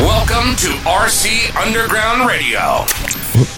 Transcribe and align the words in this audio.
Welcome 0.00 0.54
to 0.56 0.68
RC 0.84 1.54
Underground 1.56 2.28
Radio. 2.28 2.84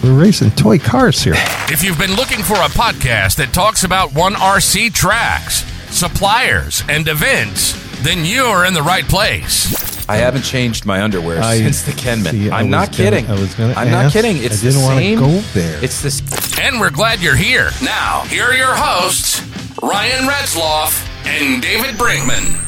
We're 0.03 0.19
racing 0.21 0.51
toy 0.51 0.77
cars 0.79 1.21
here. 1.21 1.33
If 1.69 1.83
you've 1.83 1.97
been 1.99 2.15
looking 2.15 2.39
for 2.43 2.53
a 2.55 2.69
podcast 2.69 3.35
that 3.37 3.53
talks 3.53 3.83
about 3.83 4.13
one 4.13 4.33
RC 4.33 4.93
tracks, 4.93 5.63
suppliers, 5.93 6.83
and 6.87 7.07
events, 7.07 7.73
then 8.03 8.23
you're 8.23 8.65
in 8.65 8.73
the 8.73 8.81
right 8.83 9.05
place. 9.07 10.07
I 10.09 10.17
haven't 10.17 10.43
changed 10.43 10.85
my 10.85 11.01
underwear 11.01 11.41
I- 11.41 11.57
since 11.57 11.81
the 11.81 11.91
Kenman. 11.91 12.31
see, 12.33 12.49
I 12.49 12.59
I'm 12.59 12.69
not 12.69 12.89
was 12.89 12.97
gonna- 12.97 13.09
kidding. 13.11 13.29
I 13.29 13.33
was 13.39 13.53
gonna 13.55 13.73
I'm 13.75 13.91
not 13.91 14.11
kidding. 14.13 14.37
It's 14.37 14.59
I 14.63 14.65
didn't 14.67 14.81
the 14.81 14.87
same. 14.87 15.19
go 15.19 15.41
there. 15.53 15.83
It's 15.83 16.01
this. 16.01 16.21
And 16.59 16.79
we're 16.79 16.91
glad 16.91 17.19
you're 17.21 17.35
here. 17.35 17.71
Now, 17.81 18.23
here 18.29 18.45
are 18.45 18.53
your 18.55 18.73
hosts, 18.73 19.41
Ryan 19.81 20.27
Retzloff 20.27 21.03
and 21.27 21.61
David 21.61 21.95
Brinkman. 21.95 22.63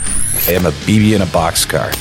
I 0.48 0.52
am 0.54 0.66
a 0.66 0.72
BB 0.72 1.16
in 1.16 1.22
a 1.22 1.26
boxcar. 1.26 1.94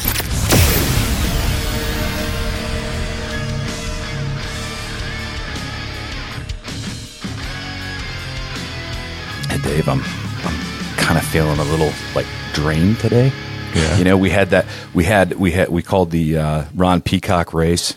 Hey 9.51 9.59
Dave, 9.63 9.89
I'm 9.89 10.03
I'm 10.03 10.97
kind 10.97 11.17
of 11.19 11.25
feeling 11.25 11.59
a 11.59 11.65
little 11.65 11.93
like 12.15 12.27
drained 12.53 12.99
today. 12.99 13.33
Yeah. 13.75 13.99
You 13.99 14.05
know, 14.05 14.17
we 14.17 14.31
had 14.31 14.51
that 14.51 14.67
we 14.95 15.05
had 15.05 15.35
we 15.35 15.53
had 15.53 15.69
we 15.69 15.83
called 15.83 16.11
the 16.11 16.37
uh, 16.39 16.65
Ron 16.75 17.01
Peacock 17.01 17.55
race 17.55 17.95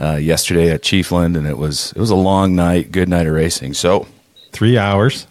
uh, 0.00 0.14
yesterday 0.14 0.70
at 0.70 0.82
Chiefland, 0.82 1.36
and 1.36 1.46
it 1.46 1.58
was 1.58 1.92
it 1.92 2.00
was 2.00 2.10
a 2.10 2.16
long 2.16 2.54
night, 2.54 2.90
good 2.90 3.08
night 3.08 3.26
of 3.26 3.34
racing. 3.34 3.74
So 3.74 4.06
Three 4.50 4.78
hours. 4.78 5.26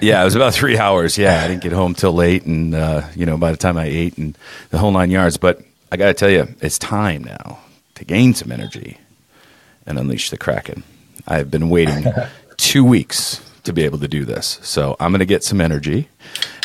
Yeah, 0.00 0.20
it 0.20 0.24
was 0.24 0.34
about 0.34 0.52
three 0.54 0.76
hours. 0.78 1.16
Yeah, 1.16 1.42
I 1.42 1.48
didn't 1.48 1.62
get 1.62 1.72
home 1.72 1.94
till 1.94 2.12
late, 2.12 2.44
and 2.44 2.74
uh, 2.74 3.02
you 3.14 3.24
know, 3.26 3.36
by 3.36 3.50
the 3.50 3.56
time 3.56 3.76
I 3.76 3.84
ate 3.86 4.18
and 4.18 4.36
the 4.70 4.78
whole 4.78 4.90
nine 4.90 5.10
yards. 5.10 5.36
But 5.36 5.62
I 5.92 5.96
got 5.96 6.06
to 6.08 6.14
tell 6.14 6.30
you, 6.30 6.48
it's 6.60 6.78
time 6.78 7.24
now 7.24 7.60
to 7.94 8.04
gain 8.04 8.34
some 8.34 8.50
energy 8.52 8.98
and 9.86 9.98
unleash 9.98 10.30
the 10.30 10.36
kraken. 10.38 10.82
I 11.28 11.38
have 11.38 11.50
been 11.50 11.68
waiting 11.70 12.04
two 12.56 12.84
weeks 12.84 13.40
to 13.64 13.72
be 13.72 13.82
able 13.84 13.98
to 14.00 14.08
do 14.08 14.24
this, 14.24 14.58
so 14.62 14.96
I'm 15.00 15.12
going 15.12 15.20
to 15.20 15.24
get 15.26 15.44
some 15.44 15.60
energy. 15.60 16.08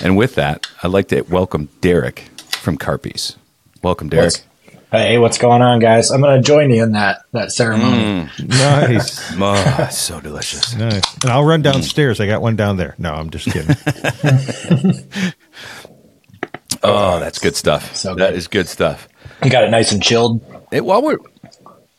And 0.04 0.18
with 0.18 0.36
that, 0.36 0.68
I'd 0.84 0.92
like 0.92 1.08
to 1.10 1.22
welcome 1.22 1.70
Derrick 1.80 2.30
from 2.50 2.78
Carpy's. 2.78 3.36
Welcome, 3.84 4.10
Derrick. 4.10 4.26
What's- 4.34 4.44
Hey, 4.92 5.18
what's 5.18 5.38
going 5.38 5.62
on, 5.62 5.80
guys? 5.80 6.12
I'm 6.12 6.20
going 6.20 6.42
to 6.42 6.46
join 6.46 6.70
you 6.70 6.84
in 6.84 6.92
that 6.94 7.24
that 7.32 7.52
ceremony. 7.52 8.30
Nice. 8.46 9.32
Oh, 9.44 9.88
so 9.90 10.20
delicious. 10.20 10.76
nice. 10.76 11.02
And 11.24 11.32
I'll 11.32 11.46
run 11.46 11.62
downstairs. 11.62 12.20
I 12.20 12.28
got 12.28 12.42
one 12.42 12.56
down 12.58 12.76
there. 12.78 12.96
No, 12.98 13.14
I'm 13.14 13.30
just 13.30 13.50
kidding. 13.50 13.76
Oh, 16.84 17.20
that's 17.20 17.38
good 17.38 17.56
stuff. 17.56 17.96
So 17.96 18.16
That 18.16 18.32
good. 18.32 18.38
is 18.38 18.48
good 18.48 18.68
stuff. 18.68 19.08
You 19.44 19.52
got 19.52 19.64
it 19.64 19.70
nice 19.70 19.92
and 19.92 20.02
chilled. 20.02 20.44
It, 20.72 20.84
while 20.84 21.04
we're 21.04 21.18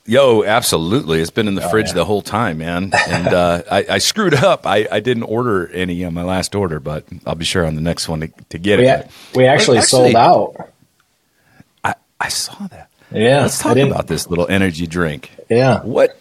yo, 0.07 0.43
absolutely, 0.43 1.21
it's 1.21 1.31
been 1.31 1.47
in 1.47 1.55
the 1.55 1.61
fridge 1.69 1.89
yeah. 1.89 1.95
the 1.95 2.05
whole 2.05 2.21
time, 2.21 2.59
man. 2.59 2.91
And 3.09 3.29
uh, 3.29 3.63
I, 3.71 3.87
I 3.89 3.99
screwed 3.99 4.35
up. 4.35 4.67
I, 4.67 4.89
I 4.91 4.99
didn't 4.99 5.23
order 5.23 5.69
any 5.69 6.05
on 6.05 6.15
my 6.15 6.25
last 6.25 6.57
order, 6.57 6.81
but 6.81 7.05
I'll 7.25 7.37
be 7.37 7.45
sure 7.45 7.65
on 7.65 7.77
the 7.77 7.81
next 7.81 8.09
one 8.09 8.21
to, 8.23 8.29
to 8.49 8.59
get 8.59 8.81
We, 8.81 8.89
it. 8.89 9.07
a- 9.07 9.09
we 9.39 9.47
actually, 9.47 9.79
actually- 9.79 10.13
sold 10.13 10.17
out. 10.17 10.72
I, 12.23 12.27
I 12.27 12.29
saw 12.29 12.67
that. 12.69 12.89
Yeah, 13.11 13.43
Let's 13.43 13.59
talk 13.59 13.77
about 13.77 14.07
this 14.07 14.29
little 14.29 14.47
energy 14.49 14.87
drink. 14.87 15.31
Yeah. 15.51 15.83
What 15.83 16.19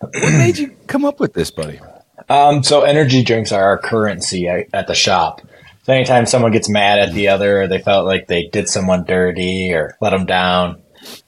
what 0.00 0.32
made 0.32 0.58
you 0.58 0.76
come 0.86 1.04
up 1.04 1.18
with 1.18 1.32
this, 1.34 1.50
buddy? 1.50 1.80
Um, 2.28 2.62
so 2.62 2.82
energy 2.82 3.24
drinks 3.24 3.50
are 3.50 3.62
our 3.64 3.78
currency 3.78 4.46
at, 4.48 4.68
at 4.72 4.86
the 4.86 4.94
shop. 4.94 5.40
So 5.82 5.92
anytime 5.92 6.26
someone 6.26 6.52
gets 6.52 6.68
mad 6.68 6.98
at 7.00 7.12
the 7.12 7.28
other, 7.28 7.62
or 7.62 7.66
they 7.66 7.80
felt 7.80 8.06
like 8.06 8.28
they 8.28 8.44
did 8.46 8.68
someone 8.68 9.04
dirty 9.04 9.72
or 9.72 9.96
let 10.00 10.10
them 10.10 10.26
down, 10.26 10.82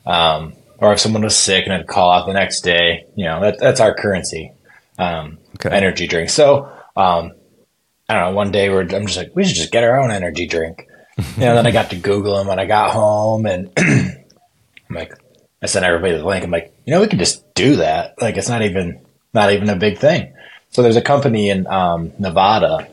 um, 0.06 0.54
or 0.78 0.92
if 0.92 1.00
someone 1.00 1.22
was 1.22 1.36
sick 1.36 1.64
and 1.64 1.72
had 1.72 1.78
to 1.78 1.84
call 1.84 2.12
out 2.12 2.26
the 2.26 2.32
next 2.32 2.60
day, 2.60 3.06
you 3.16 3.24
know, 3.24 3.40
that, 3.40 3.58
that's 3.58 3.80
our 3.80 3.94
currency. 3.94 4.52
Um, 4.98 5.38
Okay. 5.56 5.68
energy 5.76 6.06
drink. 6.06 6.30
So, 6.30 6.64
um, 6.96 7.32
I 8.08 8.14
don't 8.14 8.30
know. 8.30 8.36
One 8.36 8.52
day 8.52 8.68
we're, 8.70 8.80
I'm 8.82 9.06
just 9.06 9.16
like, 9.18 9.32
we 9.34 9.44
should 9.44 9.54
just 9.56 9.70
get 9.70 9.84
our 9.84 10.00
own 10.00 10.10
energy 10.10 10.46
drink. 10.46 10.86
You 11.18 11.44
know, 11.44 11.54
then 11.54 11.66
I 11.66 11.70
got 11.70 11.90
to 11.90 11.96
Google 11.96 12.36
them 12.36 12.46
when 12.46 12.58
I 12.58 12.66
got 12.66 12.90
home, 12.90 13.46
and 13.46 13.70
I'm 13.76 14.24
like, 14.90 15.12
I 15.62 15.66
sent 15.66 15.84
everybody 15.84 16.16
the 16.16 16.24
link. 16.24 16.44
I'm 16.44 16.50
like, 16.50 16.74
you 16.86 16.92
know, 16.92 17.00
we 17.00 17.06
can 17.06 17.18
just 17.18 17.54
do 17.54 17.76
that. 17.76 18.20
Like, 18.20 18.36
it's 18.36 18.48
not 18.48 18.62
even 18.62 19.00
not 19.34 19.52
even 19.52 19.68
a 19.68 19.76
big 19.76 19.98
thing. 19.98 20.34
So 20.70 20.82
there's 20.82 20.96
a 20.96 21.02
company 21.02 21.50
in 21.50 21.66
um, 21.66 22.12
Nevada 22.18 22.88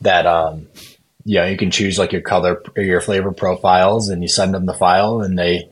that 0.00 0.26
um, 0.26 0.68
you 1.24 1.36
know 1.36 1.46
you 1.46 1.56
can 1.56 1.70
choose 1.70 1.98
like 1.98 2.12
your 2.12 2.22
color 2.22 2.62
or 2.76 2.82
your 2.82 3.00
flavor 3.00 3.32
profiles, 3.32 4.08
and 4.08 4.22
you 4.22 4.28
send 4.28 4.52
them 4.52 4.66
the 4.66 4.74
file, 4.74 5.20
and 5.20 5.38
they 5.38 5.68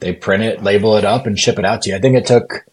they 0.00 0.12
print 0.12 0.42
it, 0.42 0.62
label 0.62 0.96
it 0.96 1.04
up, 1.04 1.26
and 1.26 1.38
ship 1.38 1.58
it 1.58 1.64
out 1.64 1.82
to 1.82 1.90
you. 1.90 1.96
I 1.96 2.00
think 2.00 2.16
it 2.16 2.26
took, 2.26 2.66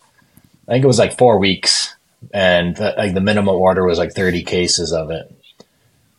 I 0.68 0.72
think 0.72 0.84
it 0.84 0.88
was 0.88 1.00
like 1.00 1.18
four 1.18 1.40
weeks, 1.40 1.96
and 2.34 2.76
the, 2.76 2.94
like 2.98 3.14
the 3.14 3.22
minimum 3.22 3.56
order 3.56 3.86
was 3.86 3.98
like 3.98 4.14
30 4.14 4.44
cases 4.44 4.92
of 4.92 5.12
it. 5.12 5.32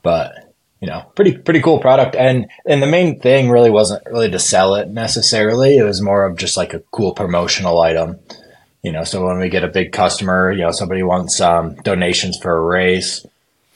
But 0.02 0.49
you 0.80 0.88
know, 0.88 1.04
pretty 1.14 1.36
pretty 1.36 1.60
cool 1.60 1.78
product, 1.78 2.16
and 2.16 2.46
and 2.64 2.82
the 2.82 2.86
main 2.86 3.20
thing 3.20 3.50
really 3.50 3.70
wasn't 3.70 4.04
really 4.06 4.30
to 4.30 4.38
sell 4.38 4.74
it 4.74 4.88
necessarily. 4.88 5.76
It 5.76 5.84
was 5.84 6.00
more 6.00 6.24
of 6.24 6.38
just 6.38 6.56
like 6.56 6.72
a 6.72 6.82
cool 6.90 7.12
promotional 7.12 7.80
item. 7.80 8.18
You 8.82 8.92
know, 8.92 9.04
so 9.04 9.26
when 9.26 9.38
we 9.38 9.50
get 9.50 9.62
a 9.62 9.68
big 9.68 9.92
customer, 9.92 10.50
you 10.50 10.62
know, 10.62 10.70
somebody 10.70 11.02
wants 11.02 11.38
um, 11.40 11.74
donations 11.76 12.38
for 12.38 12.56
a 12.56 12.64
race, 12.64 13.26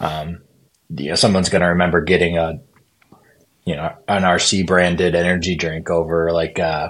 um, 0.01 0.41
you 0.89 1.11
know, 1.11 1.15
someone's 1.15 1.51
going 1.51 1.61
to 1.61 1.69
remember 1.69 2.01
getting 2.01 2.39
a, 2.39 2.61
you 3.67 3.77
know, 3.77 3.95
an 4.09 4.23
RC 4.23 4.67
branded 4.67 5.15
energy 5.15 5.57
drink 5.57 5.91
over 5.91 6.33
like, 6.33 6.59
uh, 6.59 6.89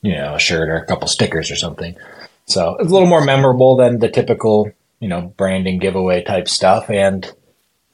you 0.00 0.16
know, 0.16 0.36
a 0.36 0.38
shirt 0.38 0.70
or 0.70 0.76
a 0.76 0.86
couple 0.86 1.08
stickers 1.08 1.50
or 1.50 1.56
something. 1.56 1.94
So 2.46 2.76
it's 2.76 2.88
a 2.88 2.92
little 2.92 3.08
more 3.08 3.24
memorable 3.24 3.76
than 3.76 3.98
the 3.98 4.08
typical, 4.08 4.70
you 4.98 5.08
know, 5.08 5.34
branding 5.36 5.78
giveaway 5.78 6.22
type 6.22 6.48
stuff, 6.48 6.88
and 6.88 7.30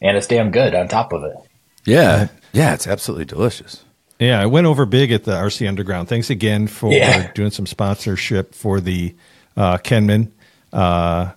and 0.03 0.17
it's 0.17 0.27
damn 0.27 0.51
good 0.51 0.75
on 0.75 0.89
top 0.89 1.13
of 1.13 1.25
it. 1.25 1.37
Yeah, 1.85 2.29
yeah, 2.53 2.75
it's 2.75 2.87
absolutely 2.87 3.25
delicious. 3.27 3.83
Yeah, 4.19 4.41
I 4.41 4.47
went 4.47 4.67
over 4.67 4.87
big 4.87 5.13
at 5.13 5.25
the 5.25 5.33
RC 5.33 5.69
Underground. 5.69 6.09
Thanks 6.09 6.31
again 6.31 6.67
for 6.69 6.91
Yeah. 6.93 7.31
doing 7.35 7.51
some 7.51 7.67
sponsorship 7.67 8.55
for 8.55 8.81
the 8.81 9.15
uh, 9.57 9.77
Kenman. 9.79 10.33
Uh, 10.73 11.33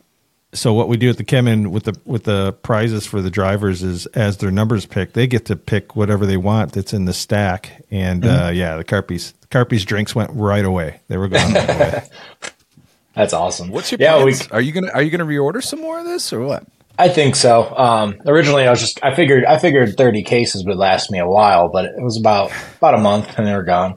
so 0.53 0.73
what 0.73 0.87
we 0.87 0.97
do 0.97 1.09
at 1.09 1.17
the 1.17 1.23
Kenman 1.23 1.69
with 1.71 1.83
the 1.83 1.99
with 2.05 2.23
the 2.23 2.53
prizes 2.63 3.05
for 3.05 3.21
the 3.21 3.29
drivers 3.29 3.83
is 3.83 4.07
as 4.07 4.37
their 4.37 4.49
numbers 4.49 4.85
pick, 4.87 5.13
they 5.13 5.27
get 5.27 5.45
to 5.45 5.55
pick 5.55 5.95
whatever 5.95 6.25
they 6.25 6.37
want 6.37 6.71
that's 6.73 6.91
in 6.93 7.05
the 7.05 7.13
stack. 7.13 7.83
And 7.91 8.25
uh, 8.25 8.49
yeah, 8.51 8.77
the 8.77 8.83
Carpy's 8.83 9.33
the 9.41 9.47
Carpy's 9.47 9.85
drinks 9.85 10.15
went 10.15 10.31
right 10.33 10.65
away. 10.65 11.01
They 11.07 11.17
were 11.17 11.27
going 11.27 11.53
right 11.53 11.69
away. 11.69 12.03
That's 13.13 13.33
awesome. 13.33 13.69
What's 13.71 13.91
your 13.91 13.99
yeah? 13.99 14.23
We, 14.23 14.33
are 14.51 14.61
you 14.61 14.71
gonna 14.71 14.91
are 14.93 15.01
you 15.01 15.09
gonna 15.11 15.25
reorder 15.25 15.61
some 15.61 15.81
more 15.81 15.99
of 15.99 16.05
this 16.05 16.31
or 16.31 16.39
what? 16.41 16.63
I 16.99 17.07
think 17.09 17.35
so. 17.35 17.73
Um, 17.75 18.21
originally, 18.25 18.67
I 18.67 18.69
was 18.69 18.79
just 18.81 19.03
I 19.03 19.15
figured 19.15 19.45
I 19.45 19.57
figured 19.57 19.95
thirty 19.97 20.21
cases 20.23 20.65
would 20.65 20.77
last 20.77 21.09
me 21.11 21.17
a 21.19 21.27
while, 21.27 21.69
but 21.69 21.85
it 21.85 22.01
was 22.01 22.17
about 22.17 22.51
about 22.77 22.93
a 22.93 22.97
month 22.99 23.37
and 23.37 23.47
they 23.47 23.53
were 23.55 23.63
gone. 23.63 23.95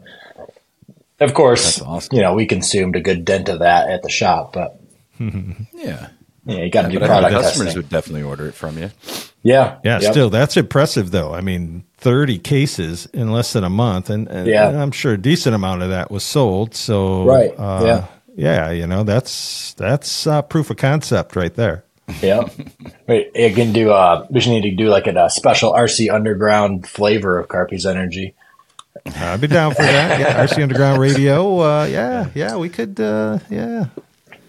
Of 1.21 1.35
course, 1.35 1.81
awesome. 1.83 2.15
you 2.17 2.23
know 2.23 2.35
we 2.35 2.47
consumed 2.47 2.97
a 2.97 3.01
good 3.01 3.25
dent 3.25 3.49
of 3.49 3.59
that 3.61 3.91
at 3.91 4.03
the 4.03 4.09
shop, 4.09 4.53
but 4.53 4.81
Yeah, 5.21 6.09
yeah, 6.45 6.59
you 6.65 6.71
got 6.71 6.83
to 6.83 6.89
do 6.89 6.99
but 6.99 7.05
I 7.11 7.21
product 7.21 7.33
customers 7.35 7.67
testing. 7.67 7.79
would 7.83 7.89
definitely 7.89 8.23
order 8.23 8.47
it 8.49 8.55
from 8.55 8.79
you. 8.79 8.91
Yeah, 9.45 9.79
Yeah, 9.85 10.01
Yep. 10.01 10.13
still 10.13 10.31
that's 10.31 10.57
impressive 10.57 11.11
though. 11.11 11.35
I 11.35 11.41
mean, 11.41 11.85
thirty 11.99 12.39
cases 12.39 13.07
in 13.07 13.31
less 13.33 13.53
than 13.53 13.63
a 13.65 13.71
month, 13.71 14.11
and, 14.11 14.29
and 14.29 14.47
Yeah. 14.49 14.69
I'm 14.81 14.91
sure 14.93 15.13
a 15.15 15.19
decent 15.19 15.55
amount 15.55 15.83
of 15.83 15.91
that 15.91 16.11
was 16.11 16.23
sold. 16.25 16.75
So 16.75 17.25
Right, 17.25 17.53
uh, 17.59 17.83
yeah. 17.85 18.07
yeah, 18.37 18.71
you 18.71 18.87
know 18.87 19.03
that's 19.05 19.75
that's 19.75 20.27
uh, 20.27 20.43
proof 20.43 20.71
of 20.71 20.77
concept 20.77 21.35
right 21.37 21.55
there. 21.55 21.85
Yep. 22.21 22.51
Wait, 23.07 23.31
you 23.35 23.55
can 23.55 23.73
do. 23.73 23.91
Uh, 23.91 24.27
we 24.31 24.41
should 24.41 24.51
need 24.51 24.63
to 24.63 24.75
do 24.75 24.89
like 24.89 25.07
a, 25.07 25.19
uh 25.19 25.29
special 25.29 25.73
RC 25.73 26.13
Underground 26.13 26.87
flavor 26.89 27.39
of 27.39 27.49
Carpy's 27.49 27.87
Energy. 27.87 28.35
I'd 29.17 29.41
be 29.41 29.47
down 29.49 29.75
for 29.75 29.83
that. 29.83 30.21
Yeah, 30.21 30.47
RC 30.47 30.63
Underground 30.63 31.01
Radio. 31.01 31.59
Uh, 31.61 31.85
yeah, 31.87 32.29
yeah, 32.35 32.57
we 32.57 32.69
could. 32.69 33.01
Uh, 33.01 33.39
yeah, 33.51 33.87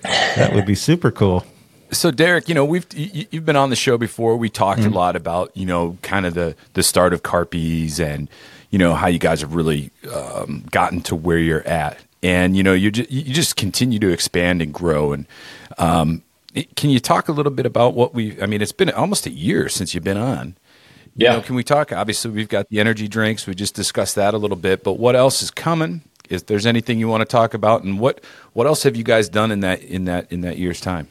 that 0.04 0.54
would 0.54 0.66
be 0.66 0.76
super 0.76 1.12
cool. 1.12 1.46
So 1.92 2.10
Derrick, 2.12 2.50
you 2.50 2.56
know 2.56 2.66
we've 2.66 2.86
you, 2.94 3.26
you've 3.32 3.46
been 3.46 3.56
on 3.56 3.70
the 3.70 3.76
show 3.76 3.98
before. 3.98 4.36
We 4.38 4.50
talked 4.50 4.82
Mm-hmm. 4.82 4.94
a 4.94 4.96
lot 4.96 5.16
about 5.16 5.56
you 5.56 5.66
know 5.66 5.98
kind 6.02 6.26
of 6.26 6.34
the 6.34 6.56
the 6.74 6.84
start 6.84 7.14
of 7.14 7.24
Carpy's 7.24 8.00
and 8.00 8.30
you 8.72 8.80
know 8.80 8.94
how 8.96 9.08
you 9.08 9.20
guys 9.20 9.42
have 9.42 9.54
really 9.56 9.92
um, 10.14 10.66
gotten 10.72 11.02
to 11.02 11.16
where 11.16 11.38
you're 11.38 11.66
at, 11.68 11.98
and 12.24 12.58
you 12.58 12.64
know 12.64 12.74
you 12.74 12.90
just, 12.92 13.12
you 13.12 13.34
just 13.34 13.56
continue 13.56 14.00
to 14.00 14.10
expand 14.12 14.62
and 14.62 14.74
grow. 14.74 15.14
And 15.14 15.26
um, 15.78 16.16
it- 16.16 16.22
can 16.76 16.90
you 16.90 17.00
talk 17.00 17.30
a 17.30 17.32
little 17.32 17.52
bit 17.52 17.66
about 17.66 17.94
what 17.96 18.14
we? 18.14 18.42
I 18.42 18.46
mean, 18.46 18.62
it's 18.62 18.72
been 18.72 18.90
almost 18.92 19.26
a 19.26 19.32
year 19.32 19.70
since 19.70 19.94
you've 19.94 20.04
been 20.04 20.18
on. 20.18 20.58
You 21.18 21.28
Yeah. 21.28 21.32
know, 21.32 21.42
can 21.42 21.56
we 21.56 21.64
talk? 21.64 21.92
Obviously, 21.92 22.32
we've 22.32 22.50
got 22.50 22.70
the 22.70 22.80
energy 22.80 23.08
drinks. 23.08 23.48
We 23.48 23.56
just 23.56 23.76
discussed 23.76 24.16
that 24.16 24.34
a 24.34 24.38
little 24.38 24.58
bit, 24.58 24.84
but 24.84 24.94
what 24.94 25.16
else 25.16 25.42
is 25.44 25.52
coming? 25.52 26.02
If 26.30 26.46
there's 26.48 26.66
anything 26.66 27.00
you 27.00 27.08
want 27.08 27.22
to 27.22 27.26
talk 27.26 27.54
about, 27.54 27.84
and 27.84 28.00
what 28.00 28.24
what 28.54 28.68
else 28.68 28.84
have 28.84 28.96
you 28.96 29.04
guys 29.04 29.30
done 29.30 29.52
in 29.52 29.62
that 29.62 29.82
in 29.84 30.06
that 30.06 30.32
in 30.32 30.42
that 30.42 30.58
year's 30.58 30.82
time? 30.82 31.08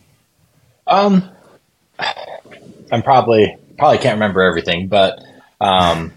Um, 0.87 1.31
I'm 2.91 3.03
probably 3.03 3.57
probably 3.79 3.99
can't 3.99 4.17
remember 4.17 4.43
everything, 4.43 4.89
but 4.89 5.21
um, 5.61 6.13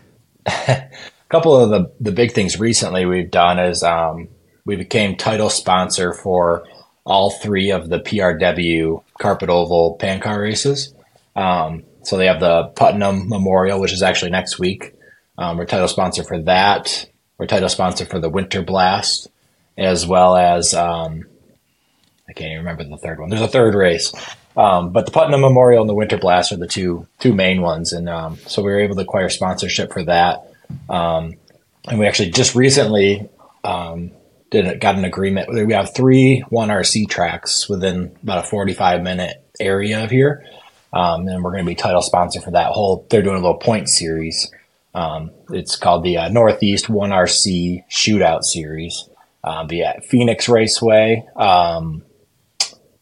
a 0.48 0.84
couple 1.30 1.56
of 1.58 1.70
the 1.70 1.92
the 2.00 2.12
big 2.12 2.34
things 2.34 2.60
recently 2.60 3.06
we've 3.06 3.32
done 3.32 3.60
is 3.60 3.84
um, 3.84 4.30
we 4.66 4.76
became 4.76 5.16
title 5.18 5.50
sponsor 5.50 6.14
for 6.14 6.66
all 7.06 7.30
three 7.30 7.72
of 7.72 7.90
the 7.90 8.00
PRW 8.00 9.04
Carpet 9.20 9.50
Oval 9.50 9.96
Pan 9.96 10.20
Car 10.20 10.42
races. 10.42 10.94
Um, 11.36 11.84
so 12.04 12.18
they 12.18 12.26
have 12.28 12.40
the 12.40 12.66
Putnam 12.76 13.30
Memorial, 13.30 13.80
which 13.80 13.94
is 13.94 14.04
actually 14.04 14.32
next 14.32 14.60
week. 14.60 14.94
Um, 15.38 15.58
we're 15.58 15.66
title 15.66 15.88
sponsor 15.88 16.24
for 16.24 16.42
that. 16.44 17.10
We're 17.38 17.48
title 17.48 17.70
sponsor 17.70 18.06
for 18.06 18.20
the 18.20 18.30
Winter 18.30 18.62
Blast, 18.62 19.30
as 19.78 20.08
well 20.08 20.36
as 20.36 20.74
um, 20.74 21.26
I 22.28 22.34
can't 22.34 22.52
even 22.52 22.60
remember 22.60 22.84
the 22.86 22.98
third 22.98 23.20
one. 23.20 23.30
There's 23.30 23.42
a 23.42 23.48
third 23.48 23.76
race, 23.76 24.14
um, 24.56 24.92
but 24.92 25.06
the 25.06 25.12
Putnam 25.12 25.42
Memorial 25.42 25.82
and 25.82 25.90
the 25.90 25.96
Winter 25.96 26.18
Blast 26.18 26.52
are 26.52 26.58
the 26.58 26.68
two 26.68 27.08
two 27.20 27.34
main 27.34 27.62
ones, 27.62 27.92
and 27.92 28.08
um, 28.08 28.38
so 28.48 28.62
we 28.62 28.72
were 28.72 28.80
able 28.80 28.96
to 28.96 29.02
acquire 29.02 29.30
sponsorship 29.30 29.92
for 29.92 30.04
that. 30.06 30.48
Um, 30.90 31.36
and 31.88 32.00
we 32.00 32.08
actually 32.08 32.32
just 32.32 32.56
recently 32.56 33.30
did 34.64 34.80
got 34.80 34.96
an 34.96 35.06
agreement. 35.06 35.50
We 35.50 35.74
have 35.74 35.94
three 35.94 36.44
one 36.50 36.70
RC 36.70 37.10
tracks 37.10 37.68
within 37.70 38.16
about 38.24 38.46
a 38.46 38.48
45 38.48 39.02
minute 39.04 39.44
area 39.60 40.04
of 40.04 40.10
here. 40.12 40.46
Um, 40.94 41.28
and 41.28 41.44
we're 41.44 41.52
going 41.52 41.66
to 41.66 41.70
be 41.70 41.76
title 41.76 42.02
sponsor 42.02 42.40
for 42.40 42.52
that 42.52 42.72
whole. 42.72 43.06
They're 43.10 43.22
doing 43.22 43.36
a 43.36 43.42
little 43.42 43.58
point 43.58 43.90
series. 43.90 44.50
Um, 44.94 45.32
it's 45.50 45.76
called 45.76 46.04
the 46.04 46.18
uh, 46.18 46.30
Northeast 46.30 46.90
One 46.90 47.10
RC 47.10 47.84
Shootout 47.92 48.44
Series. 48.44 49.10
Uh, 49.44 49.66
the 49.66 49.84
Phoenix 50.08 50.50
Raceway, 50.50 51.24
um, 51.36 52.04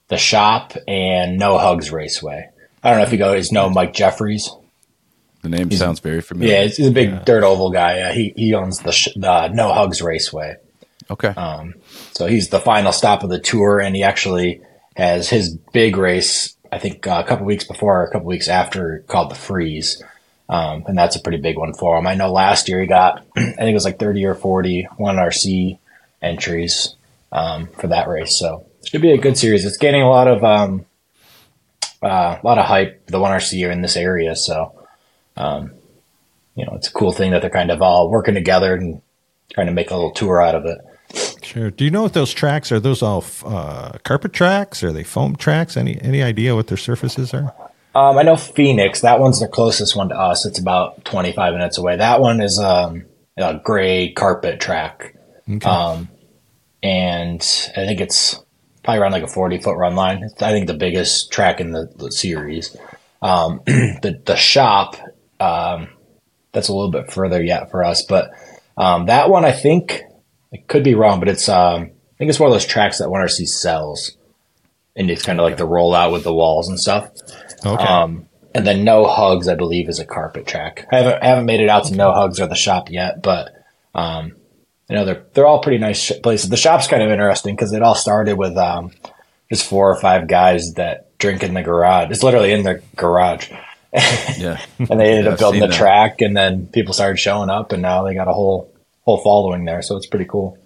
the 0.09 0.17
Shop, 0.17 0.73
and 0.88 1.38
No 1.38 1.57
Hugs 1.57 1.89
Raceway. 1.91 2.50
I 2.83 2.89
don't 2.89 2.97
know 2.97 3.05
if 3.05 3.13
you 3.13 3.17
guys 3.17 3.51
know 3.51 3.69
Mike 3.69 3.94
Jeffries. 3.94 4.51
The 5.41 5.50
name 5.50 5.71
sounds 5.71 6.00
very 6.00 6.21
familiar. 6.21 6.53
Yeah, 6.53 6.63
he's 6.63 6.88
a 6.88 6.91
big 6.91 7.23
dirt 7.25 7.44
oval 7.44 7.69
guy. 7.69 8.00
Uh, 8.00 8.11
he 8.11 8.33
he 8.35 8.53
owns 8.55 8.79
the, 8.79 8.91
sh- 8.91 9.13
the 9.15 9.50
No 9.50 9.71
Hugs 9.71 10.01
Raceway. 10.01 10.55
Okay. 11.09 11.29
Um, 11.29 11.75
so 12.11 12.27
he's 12.27 12.50
the 12.50 12.59
final 12.59 12.91
stop 12.91 13.23
of 13.23 13.29
the 13.29 13.39
tour, 13.39 13.79
and 13.79 13.95
he 13.95 14.03
actually 14.03 14.61
has 14.95 15.29
his 15.29 15.55
big 15.73 15.97
race. 15.97 16.55
I 16.71 16.79
think 16.79 17.05
uh, 17.05 17.21
a 17.23 17.27
couple 17.27 17.45
weeks 17.45 17.65
before, 17.65 18.01
or 18.01 18.05
a 18.05 18.11
couple 18.11 18.27
weeks 18.27 18.47
after, 18.47 19.03
called 19.07 19.31
the 19.31 19.35
Freeze, 19.35 20.01
um, 20.50 20.83
and 20.88 20.97
that's 20.97 21.15
a 21.15 21.21
pretty 21.21 21.39
big 21.39 21.57
one 21.57 21.73
for 21.73 21.97
him. 21.97 22.07
I 22.07 22.15
know 22.15 22.31
last 22.31 22.67
year 22.67 22.81
he 22.81 22.88
got, 22.88 23.25
I 23.38 23.41
think 23.41 23.69
it 23.69 23.73
was 23.73 23.85
like 23.85 24.00
thirty 24.00 24.25
or 24.25 24.35
forty 24.35 24.88
one 24.97 25.17
RC 25.17 25.77
entries 26.21 26.95
um, 27.31 27.67
for 27.67 27.88
that 27.88 28.07
race. 28.07 28.38
So 28.38 28.65
it 28.81 28.89
should 28.89 29.01
be 29.01 29.11
a 29.11 29.17
good 29.17 29.38
series. 29.38 29.65
It's 29.65 29.77
getting 29.77 30.01
a 30.01 30.09
lot 30.09 30.27
of 30.27 30.44
um, 30.44 30.85
uh, 32.01 32.38
a 32.41 32.45
lot 32.45 32.57
of 32.57 32.65
hype. 32.65 33.05
The 33.07 33.19
one 33.19 33.31
RC 33.31 33.71
in 33.71 33.81
this 33.81 33.97
area, 33.97 34.35
so 34.35 34.88
um, 35.38 35.71
you 36.55 36.65
know 36.65 36.73
it's 36.75 36.88
a 36.88 36.94
cool 36.94 37.11
thing 37.11 37.31
that 37.31 37.41
they're 37.41 37.50
kind 37.50 37.71
of 37.71 37.81
all 37.81 38.09
working 38.09 38.33
together 38.33 38.75
and 38.75 39.01
trying 39.53 39.67
to 39.67 39.73
make 39.73 39.91
a 39.91 39.95
little 39.95 40.11
tour 40.11 40.41
out 40.41 40.55
of 40.55 40.65
it. 40.65 40.79
Sure. 41.44 41.69
Do 41.69 41.84
you 41.84 41.92
know 41.92 42.01
what 42.01 42.13
those 42.13 42.34
tracks 42.34 42.72
are? 42.72 42.80
Those 42.80 43.01
all 43.01 43.24
uh, 43.45 43.98
carpet 44.04 44.34
tracks? 44.34 44.84
Are 44.84 44.92
they 44.92 45.04
foam 45.04 45.36
tracks? 45.36 45.78
Any 45.78 46.01
any 46.01 46.24
idea 46.24 46.56
what 46.56 46.68
their 46.68 46.78
surfaces 46.78 47.34
are? 47.34 47.54
Um, 47.95 48.18
I 48.18 48.24
know 48.24 48.36
Phoenix. 48.36 49.01
That 49.01 49.19
one's 49.19 49.40
the 49.40 49.48
closest 49.48 49.95
one 49.95 50.10
to 50.10 50.16
us. 50.16 50.45
It's 50.45 50.60
about 50.60 51.06
25 51.06 51.54
minutes 51.54 51.78
away. 51.78 51.98
That 51.98 52.22
one 52.22 52.42
is 52.42 52.57
um, 52.57 53.06
a 53.38 53.60
gray 53.63 54.12
carpet 54.12 54.60
track. 54.60 55.16
Okay. 55.50 55.69
Um, 55.69 56.10
and 56.81 57.42
I 57.78 57.86
think 57.86 58.01
it's 58.01 58.42
probably 58.84 59.00
around 59.00 59.12
like 59.12 59.24
a 59.24 59.28
40 59.28 59.60
foot 59.60 59.78
run 59.78 59.96
line. 59.96 60.24
It's, 60.24 60.42
I 60.42 60.51
think 60.51 60.68
the 60.68 60.74
biggest 60.74 61.31
track 61.31 61.62
in 61.62 61.72
the, 61.72 61.92
the 61.96 62.12
series. 62.12 62.75
Um, 63.22 63.62
the, 63.66 64.22
the 64.25 64.36
shop, 64.36 64.96
um, 65.39 65.89
that's 66.51 66.68
a 66.68 66.74
little 66.74 66.92
bit 66.92 67.12
further 67.12 67.42
yet 67.42 67.72
for 67.72 67.84
us, 67.84 68.04
but, 68.06 68.31
um, 68.75 69.06
that 69.06 69.30
one, 69.30 69.46
I 69.46 69.51
think 69.51 70.01
I 70.53 70.57
could 70.67 70.83
be 70.83 70.95
wrong, 70.95 71.19
but 71.19 71.29
it's, 71.29 71.50
um, 71.50 71.81
I 71.83 72.15
think 72.17 72.29
it's 72.29 72.39
one 72.39 72.50
of 72.50 72.53
those 72.53 72.65
tracks 72.65 73.00
that 73.00 73.07
1RC 73.09 73.47
sells 73.47 74.11
and 74.95 75.09
it's 75.09 75.23
kind 75.23 75.39
of 75.39 75.44
like 75.44 75.57
the 75.57 75.67
rollout 75.67 76.11
with 76.13 76.23
the 76.23 76.33
walls 76.33 76.69
and 76.69 76.79
stuff. 76.79 77.09
okay. 77.65 77.83
Um, 77.83 78.27
and 78.53 78.67
then 78.67 78.83
No 78.83 79.05
Hugs, 79.07 79.47
I 79.47 79.55
believe, 79.55 79.89
is 79.89 79.97
a 80.00 80.05
carpet 80.05 80.45
track. 80.45 80.85
I 80.91 80.97
haven't, 80.97 81.23
I 81.23 81.25
haven't 81.25 81.45
made 81.47 81.59
it 81.61 81.69
out 81.69 81.85
to 81.85 81.95
No 81.95 82.11
Hugs 82.13 82.39
or 82.39 82.45
the 82.45 82.53
shop 82.53 82.91
yet, 82.91 83.23
but 83.23 83.51
um, 83.95 84.35
you 84.89 84.95
know 84.95 85.05
they're 85.05 85.25
they're 85.33 85.47
all 85.47 85.63
pretty 85.63 85.79
nice 85.79 86.00
sh- 86.00 86.11
places. 86.21 86.50
The 86.51 86.57
shop's 86.57 86.85
kind 86.88 87.01
of 87.01 87.09
interesting 87.09 87.55
because 87.55 87.73
it 87.73 87.81
all 87.81 87.95
started 87.95 88.38
with 88.38 88.55
um, 88.57 88.91
just 89.50 89.67
four 89.67 89.89
or 89.91 90.00
five 90.00 90.27
guys 90.27 90.73
that 90.73 91.17
drink 91.17 91.41
in 91.41 91.55
the 91.55 91.63
garage. 91.63 92.11
It's 92.11 92.21
literally 92.21 92.51
in 92.51 92.61
the 92.61 92.83
garage, 92.95 93.50
yeah. 94.38 94.61
and 94.77 95.00
they 95.00 95.09
ended 95.09 95.25
Yeah, 95.25 95.31
up 95.31 95.39
building 95.39 95.61
the 95.61 95.67
that. 95.67 95.75
track, 95.75 96.21
and 96.21 96.38
then 96.38 96.67
people 96.67 96.94
started 96.94 97.17
showing 97.17 97.50
up, 97.50 97.71
and 97.71 97.81
now 97.81 98.03
they 98.03 98.13
got 98.13 98.27
a 98.27 98.33
whole 98.33 98.71
whole 99.03 99.17
following 99.17 99.65
there. 99.65 99.81
So 99.81 99.95
it's 99.97 100.07
pretty 100.07 100.25
cool. 100.25 100.57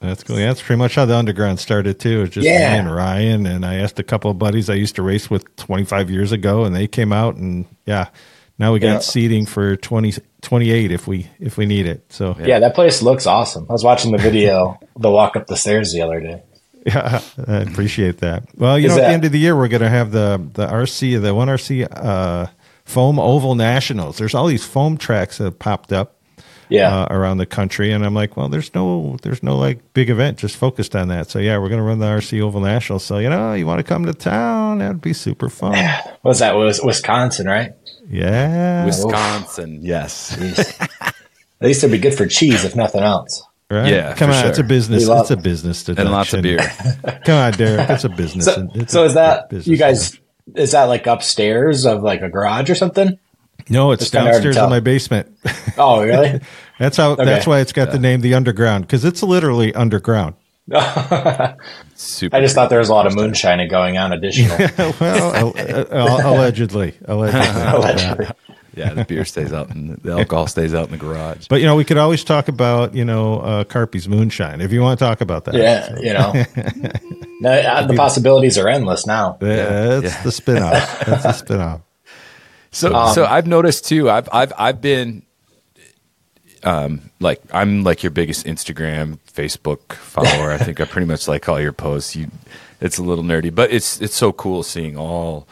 That's 0.00 0.22
cool. 0.22 0.38
Yeah, 0.38 0.46
that's 0.46 0.62
pretty 0.62 0.78
much 0.78 0.94
how 0.94 1.06
the 1.06 1.16
underground 1.16 1.58
started 1.58 1.98
too. 1.98 2.18
It 2.18 2.20
was 2.20 2.30
just 2.30 2.46
Yeah. 2.46 2.72
me 2.72 2.78
and 2.78 2.94
Ryan, 2.94 3.46
and 3.46 3.66
I 3.66 3.76
asked 3.76 3.98
a 3.98 4.04
couple 4.04 4.30
of 4.30 4.38
buddies 4.38 4.70
I 4.70 4.74
used 4.74 4.94
to 4.96 5.02
race 5.02 5.28
with 5.28 5.44
25 5.56 6.08
years 6.10 6.30
ago, 6.30 6.64
and 6.64 6.74
they 6.74 6.86
came 6.86 7.12
out, 7.12 7.34
and 7.34 7.64
yeah, 7.84 8.06
now 8.60 8.72
we 8.72 8.78
got 8.78 8.86
Yeah. 8.92 8.98
seating 9.00 9.44
for 9.44 9.74
20, 9.74 10.14
28 10.40 10.92
if 10.92 11.08
we 11.08 11.26
if 11.40 11.56
we 11.56 11.66
need 11.66 11.86
it. 11.86 12.04
So 12.10 12.36
Yeah. 12.40 12.60
that 12.60 12.76
place 12.76 13.02
looks 13.02 13.26
awesome. 13.26 13.66
I 13.68 13.72
was 13.72 13.82
watching 13.82 14.12
the 14.12 14.18
video, 14.18 14.78
the 14.96 15.10
walk 15.10 15.34
up 15.34 15.48
the 15.48 15.56
stairs 15.56 15.92
the 15.92 16.02
other 16.02 16.20
day. 16.20 16.42
Yeah, 16.86 17.20
I 17.46 17.56
appreciate 17.56 18.18
that. 18.18 18.44
Well, 18.56 18.78
you 18.78 18.86
Is 18.86 18.96
know, 18.96 19.02
at 19.02 19.08
the 19.08 19.12
end 19.12 19.24
of 19.26 19.32
the 19.32 19.38
year, 19.38 19.54
we're 19.56 19.68
going 19.68 19.82
to 19.82 19.90
have 19.90 20.10
the 20.12 20.40
the 20.54 20.66
RC, 20.66 21.20
the 21.20 21.34
one 21.34 21.48
RC 21.48 21.86
uh, 21.90 22.46
foam 22.84 23.18
oval 23.18 23.56
nationals. 23.56 24.16
There's 24.16 24.34
all 24.34 24.46
these 24.46 24.64
foam 24.64 24.96
tracks 24.96 25.36
that 25.38 25.44
have 25.44 25.58
popped 25.58 25.92
up 25.92 26.14
Yeah, 26.70 26.94
uh, 27.02 27.06
around 27.10 27.38
the 27.38 27.46
country, 27.46 27.92
and 27.92 28.04
I'm 28.04 28.14
like, 28.14 28.36
well, 28.36 28.48
there's 28.48 28.74
no 28.74 29.16
there's 29.22 29.42
no 29.42 29.56
like 29.56 29.94
big 29.94 30.10
event 30.10 30.38
just 30.38 30.56
focused 30.56 30.94
on 30.94 31.08
that. 31.08 31.30
So 31.30 31.38
yeah, 31.38 31.58
we're 31.58 31.68
going 31.68 31.80
to 31.80 31.84
run 31.86 31.98
the 31.98 32.06
RC 32.06 32.40
oval 32.40 32.60
nationals. 32.60 33.04
So 33.04 33.18
you 33.18 33.28
know, 33.30 33.54
you 33.54 33.66
want 33.66 33.78
to 33.78 33.84
come 33.84 34.04
to 34.06 34.12
town? 34.14 34.78
That'd 34.78 35.00
be 35.00 35.12
super 35.12 35.48
fun. 35.48 35.72
what 36.22 36.30
was 36.30 36.38
that? 36.40 36.54
It 36.54 36.58
was 36.58 36.82
Wisconsin, 36.82 37.46
right? 37.46 37.72
Yeah, 38.10 38.84
Wisconsin. 38.86 39.80
Yes. 39.82 40.36
At 40.40 41.66
least 41.66 41.82
it'd 41.82 41.90
be 41.90 41.98
good 41.98 42.14
for 42.16 42.26
cheese, 42.26 42.64
if 42.64 42.76
nothing 42.76 43.02
else. 43.02 43.42
right? 43.70 43.92
Yeah, 43.92 44.14
Come 44.14 44.30
for 44.30 44.36
on, 44.36 44.46
it's 44.46 44.58
a 44.58 44.62
business. 44.64 45.06
Love- 45.08 45.22
It's 45.22 45.30
a 45.32 45.36
business 45.36 45.82
deduction. 45.84 46.06
And 46.06 46.12
lots 46.14 46.32
of 46.32 46.42
beer. 46.42 46.58
Come 47.24 47.34
on, 47.34 47.52
Derrick. 47.52 47.90
It's 47.90 48.04
a 48.04 48.08
business. 48.16 48.44
So, 48.44 48.68
It's 48.74 48.92
so 48.92 49.02
a 49.02 49.06
is 49.06 49.14
that 49.14 49.50
business 49.50 49.66
you 49.66 49.76
guys? 49.76 50.18
Is 50.54 50.72
that 50.72 50.84
like 50.84 51.06
upstairs 51.06 51.84
of 51.84 52.02
like 52.02 52.22
a 52.22 52.28
garage 52.30 52.70
or 52.70 52.74
something? 52.74 53.18
No, 53.70 53.92
it's 53.92 54.02
It's 54.04 54.10
kinda 54.10 54.30
hard 54.30 54.42
to 54.42 54.48
downstairs 54.48 54.64
in 54.64 54.70
my 54.70 54.80
basement. 54.80 55.28
Oh, 55.80 56.02
really? 56.02 56.40
That's 56.80 56.96
how. 56.96 57.14
That's 57.14 57.46
why 57.46 57.60
it's 57.60 57.72
got 57.72 57.92
the 57.92 57.98
name 58.00 58.20
the 58.20 58.34
underground 58.34 58.84
because 58.86 59.04
it's 59.04 59.22
literally 59.22 59.72
underground. 59.74 60.34
Super. 61.94 62.36
I 62.36 62.40
just 62.40 62.54
thought 62.54 62.68
there 62.70 62.80
was 62.80 62.88
a 62.88 62.94
lot 62.94 63.06
of 63.06 63.14
moonshining 63.14 63.68
going 63.70 63.96
on 63.96 64.12
additional. 64.12 64.56
well, 65.00 65.52
uh, 65.56 65.84
uh, 65.90 66.20
allegedly, 66.24 66.94
allegedly. 67.04 67.62
Allegedly. 67.62 68.26
yeah, 68.74 68.92
the 68.94 69.04
beer 69.04 69.24
stays 69.24 69.52
out 69.52 69.70
and 69.70 69.96
the 69.98 70.12
alcohol 70.18 70.46
stays 70.48 70.74
out 70.74 70.86
in 70.86 70.90
the 70.92 70.96
garage. 70.98 71.46
But 71.48 71.60
you 71.60 71.66
know, 71.66 71.76
we 71.76 71.84
could 71.84 71.96
always 71.98 72.24
talk 72.24 72.48
about 72.48 72.94
you 72.94 73.04
know 73.04 73.38
uh, 73.40 73.64
Carpy's 73.64 74.08
moonshine 74.08 74.60
if 74.60 74.72
you 74.72 74.80
want 74.82 74.98
to 74.98 75.04
talk 75.04 75.20
about 75.20 75.44
that. 75.46 75.54
yeah, 75.54 75.96
you 76.00 76.12
know, 76.12 76.32
no, 77.40 77.50
uh, 77.52 77.86
the 77.86 77.94
possibilities 77.94 78.58
are 78.58 78.68
endless 78.68 79.06
now. 79.06 79.36
that's 79.40 80.04
Yeah. 80.04 80.22
the 80.22 80.30
spinoff. 80.30 81.04
That's 81.06 81.22
the 81.40 81.54
spinoff. 81.54 81.82
So 82.70 82.94
Um, 82.94 83.14
so 83.14 83.24
I've 83.24 83.46
noticed 83.46 83.86
too. 83.86 84.10
I've 84.10 84.28
I've 84.32 84.52
I've 84.58 84.80
been 84.80 85.22
um 86.64 87.10
like 87.20 87.40
I'm 87.52 87.84
like 87.84 88.02
your 88.02 88.10
biggest 88.10 88.46
Instagram, 88.46 89.18
Facebook 89.32 89.92
follower. 89.94 90.50
I 90.52 90.58
think 90.58 90.80
I 90.80 90.84
pretty 90.84 91.06
much 91.06 91.28
like 91.28 91.48
all 91.48 91.60
your 91.60 91.72
posts. 91.72 92.16
You 92.16 92.30
it's 92.80 92.98
a 92.98 93.02
little 93.02 93.24
nerdy, 93.24 93.54
but 93.54 93.72
it's 93.72 94.00
it's 94.00 94.14
so 94.16 94.32
cool 94.32 94.62
seeing 94.62 94.96
all 94.96 95.46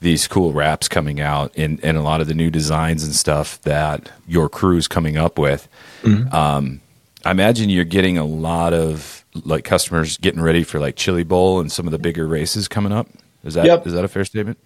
these 0.00 0.26
cool 0.26 0.52
wraps 0.52 0.88
coming 0.88 1.20
out 1.20 1.52
and, 1.56 1.78
and 1.84 1.96
a 1.96 2.02
lot 2.02 2.20
of 2.20 2.26
the 2.26 2.34
new 2.34 2.50
designs 2.50 3.04
and 3.04 3.14
stuff 3.14 3.60
that 3.62 4.10
your 4.26 4.48
crew's 4.48 4.88
coming 4.88 5.16
up 5.16 5.38
with. 5.38 5.68
Um, 6.04 6.80
I 7.24 7.30
imagine 7.30 7.70
you're 7.70 7.84
getting 7.84 8.18
a 8.18 8.24
lot 8.24 8.72
of 8.74 9.24
like 9.44 9.62
customers 9.64 10.16
getting 10.18 10.40
ready 10.40 10.64
for 10.64 10.80
like 10.80 10.96
Chili 10.96 11.22
Bowl 11.22 11.60
and 11.60 11.70
some 11.70 11.86
of 11.86 11.92
the 11.92 11.98
bigger 12.00 12.26
races 12.26 12.66
coming 12.66 12.90
up. 12.92 13.06
Is 13.44 13.54
that 13.54 13.64
is 13.64 13.68
Yep. 13.68 13.84
that 13.84 14.04
a 14.04 14.08
fair 14.08 14.24
statement? 14.24 14.58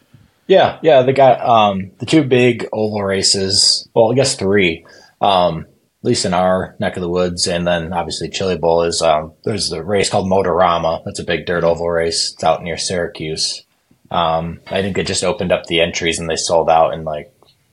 Yeah, 0.46 0.78
yeah, 0.82 1.02
they 1.02 1.12
got 1.12 1.40
um, 1.40 1.90
the 1.98 2.06
two 2.06 2.22
big 2.22 2.68
oval 2.72 3.02
races. 3.02 3.88
Well, 3.94 4.12
I 4.12 4.14
guess 4.14 4.36
three, 4.36 4.86
um, 5.20 5.60
at 5.62 6.04
least 6.04 6.24
in 6.24 6.34
our 6.34 6.76
neck 6.78 6.96
of 6.96 7.02
the 7.02 7.08
woods, 7.08 7.48
and 7.48 7.66
then 7.66 7.92
obviously 7.92 8.28
Chili 8.28 8.56
Bowl 8.56 8.82
is. 8.82 9.02
Um, 9.02 9.32
there's 9.44 9.72
a 9.72 9.82
race 9.82 10.08
called 10.08 10.30
Motorama. 10.30 11.02
That's 11.04 11.18
a 11.18 11.24
big 11.24 11.46
dirt 11.46 11.64
oval 11.64 11.90
race. 11.90 12.32
It's 12.32 12.44
out 12.44 12.62
near 12.62 12.78
Syracuse. 12.78 13.64
Um, 14.10 14.60
I 14.68 14.82
think 14.82 14.96
it 14.98 15.06
just 15.06 15.24
opened 15.24 15.50
up 15.50 15.66
the 15.66 15.80
entries 15.80 16.20
and 16.20 16.30
they 16.30 16.36
sold 16.36 16.70
out 16.70 16.94
in 16.94 17.04
like 17.04 17.32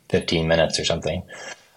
15 0.10 0.48
minutes 0.48 0.80
or 0.80 0.86
something. 0.86 1.24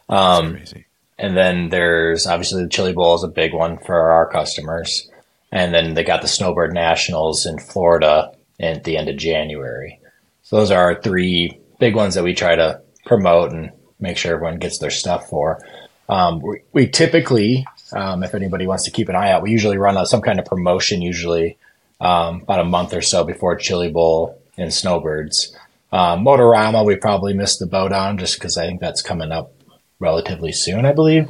Um, 0.08 0.54
Crazy. 0.54 0.86
and 1.18 1.36
then 1.36 1.68
there's 1.68 2.26
obviously 2.26 2.62
the 2.62 2.68
Chili 2.70 2.94
Bowl 2.94 3.14
is 3.14 3.22
a 3.22 3.28
big 3.28 3.52
one 3.52 3.76
for 3.78 4.12
our 4.12 4.26
customers. 4.30 5.10
And 5.52 5.74
then 5.74 5.92
they 5.92 6.04
got 6.04 6.22
the 6.22 6.28
Snowbird 6.28 6.72
Nationals 6.72 7.44
in 7.44 7.58
Florida 7.58 8.32
at 8.58 8.84
the 8.84 8.96
end 8.96 9.10
of 9.10 9.18
January. 9.18 10.00
So 10.46 10.58
those 10.58 10.70
are 10.70 10.80
our 10.80 11.02
three 11.02 11.58
big 11.80 11.96
ones 11.96 12.14
that 12.14 12.22
we 12.22 12.32
try 12.32 12.54
to 12.54 12.80
promote 13.04 13.50
and 13.50 13.72
make 13.98 14.16
sure 14.16 14.32
everyone 14.32 14.60
gets 14.60 14.78
their 14.78 14.92
stuff 14.92 15.28
for. 15.28 15.60
Um, 16.08 16.40
we, 16.40 16.62
we 16.72 16.86
typically, 16.86 17.66
um, 17.92 18.22
if 18.22 18.32
anybody 18.32 18.64
wants 18.64 18.84
to 18.84 18.92
keep 18.92 19.08
an 19.08 19.16
eye 19.16 19.32
out, 19.32 19.42
we 19.42 19.50
usually 19.50 19.76
run 19.76 19.96
a, 19.96 20.06
some 20.06 20.22
kind 20.22 20.38
of 20.38 20.44
promotion, 20.44 21.02
usually 21.02 21.58
um, 22.00 22.42
about 22.42 22.60
a 22.60 22.64
month 22.64 22.94
or 22.94 23.02
so 23.02 23.24
before 23.24 23.56
Chili 23.56 23.90
Bowl 23.90 24.40
and 24.56 24.72
Snowbirds. 24.72 25.52
Um, 25.90 26.24
Motorama, 26.24 26.86
we 26.86 26.94
probably 26.94 27.34
missed 27.34 27.58
the 27.58 27.66
boat 27.66 27.90
on 27.90 28.16
just 28.16 28.38
because 28.38 28.56
I 28.56 28.68
think 28.68 28.80
that's 28.80 29.02
coming 29.02 29.32
up 29.32 29.52
relatively 29.98 30.52
soon, 30.52 30.86
I 30.86 30.92
believe. 30.92 31.28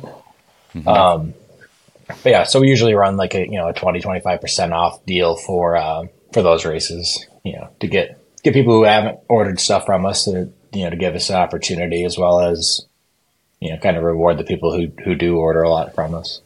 Um, 0.86 1.32
but 2.08 2.26
yeah, 2.26 2.44
so 2.44 2.60
we 2.60 2.68
usually 2.68 2.92
run 2.92 3.16
like 3.16 3.34
a 3.34 3.40
you 3.40 3.56
know 3.56 3.68
a 3.68 3.72
20 3.72 4.00
25 4.00 4.42
percent 4.42 4.74
off 4.74 5.06
deal 5.06 5.36
for 5.36 5.74
uh, 5.74 6.04
for 6.34 6.42
those 6.42 6.66
races, 6.66 7.24
you 7.44 7.54
know, 7.54 7.70
to 7.80 7.88
get 7.88 8.20
get 8.46 8.54
people 8.54 8.74
who 8.74 8.84
haven't 8.84 9.18
ordered 9.28 9.58
stuff 9.58 9.84
from 9.86 10.06
us 10.06 10.24
to 10.24 10.48
you 10.72 10.84
know 10.84 10.90
to 10.90 10.96
give 10.96 11.16
us 11.16 11.28
an 11.30 11.36
opportunity 11.36 12.04
as 12.04 12.16
well 12.16 12.40
as 12.40 12.86
you 13.60 13.72
know 13.72 13.78
kind 13.78 13.96
of 13.96 14.04
reward 14.04 14.38
the 14.38 14.44
people 14.44 14.72
who 14.72 14.86
who 15.04 15.16
do 15.16 15.36
order 15.36 15.62
a 15.62 15.68
lot 15.68 15.94
from 15.94 16.14
us. 16.14 16.40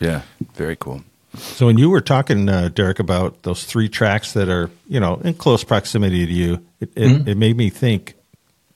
Yeah, 0.00 0.22
very 0.54 0.76
cool. 0.76 1.04
So 1.36 1.66
when 1.66 1.76
you 1.76 1.90
were 1.90 2.00
talking, 2.00 2.48
uh, 2.48 2.68
Derrick, 2.68 2.98
about 2.98 3.42
those 3.42 3.64
three 3.64 3.90
tracks 3.90 4.32
that 4.32 4.48
are 4.48 4.70
you 4.88 4.98
know 4.98 5.16
in 5.16 5.34
close 5.34 5.62
proximity 5.62 6.24
to 6.24 6.32
you, 6.32 6.64
it, 6.80 6.90
it, 6.96 7.08
Mm-hmm. 7.08 7.28
it 7.28 7.36
made 7.36 7.56
me 7.58 7.68
think: 7.68 8.14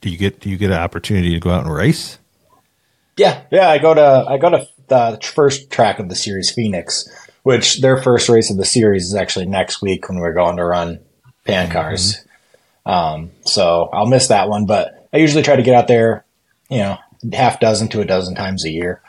Do 0.02 0.10
you 0.10 0.18
get 0.18 0.40
do 0.40 0.50
you 0.50 0.58
get 0.58 0.70
an 0.70 0.76
opportunity 0.76 1.32
to 1.32 1.40
go 1.40 1.50
out 1.50 1.64
and 1.64 1.72
race? 1.72 2.18
Yeah, 3.16 3.42
yeah. 3.50 3.70
I 3.70 3.78
go 3.78 3.94
to 3.94 4.26
I 4.28 4.36
go 4.36 4.50
to 4.50 4.66
the 4.88 5.18
first 5.34 5.70
track 5.70 5.98
of 5.98 6.10
the 6.10 6.14
series, 6.16 6.50
Phoenix, 6.50 7.08
which 7.42 7.80
their 7.80 8.02
first 8.02 8.28
race 8.28 8.50
of 8.50 8.58
the 8.58 8.66
series 8.66 9.06
is 9.06 9.14
actually 9.14 9.46
next 9.46 9.80
week 9.80 10.10
when 10.10 10.18
we're 10.18 10.34
going 10.34 10.58
to 10.58 10.64
run 10.64 11.00
pan 11.46 11.70
cars. 11.70 12.22
Um, 12.90 13.30
so 13.44 13.88
I'll 13.92 14.06
miss 14.06 14.28
that 14.28 14.48
one, 14.48 14.66
but 14.66 15.08
I 15.12 15.18
usually 15.18 15.42
try 15.42 15.56
to 15.56 15.62
get 15.62 15.74
out 15.74 15.86
there, 15.88 16.24
you 16.68 16.78
know, 16.78 16.98
half 17.32 17.60
dozen 17.60 17.88
to 17.88 18.00
a 18.00 18.04
dozen 18.04 18.34
times 18.34 18.64
a 18.64 18.70
year. 18.70 19.00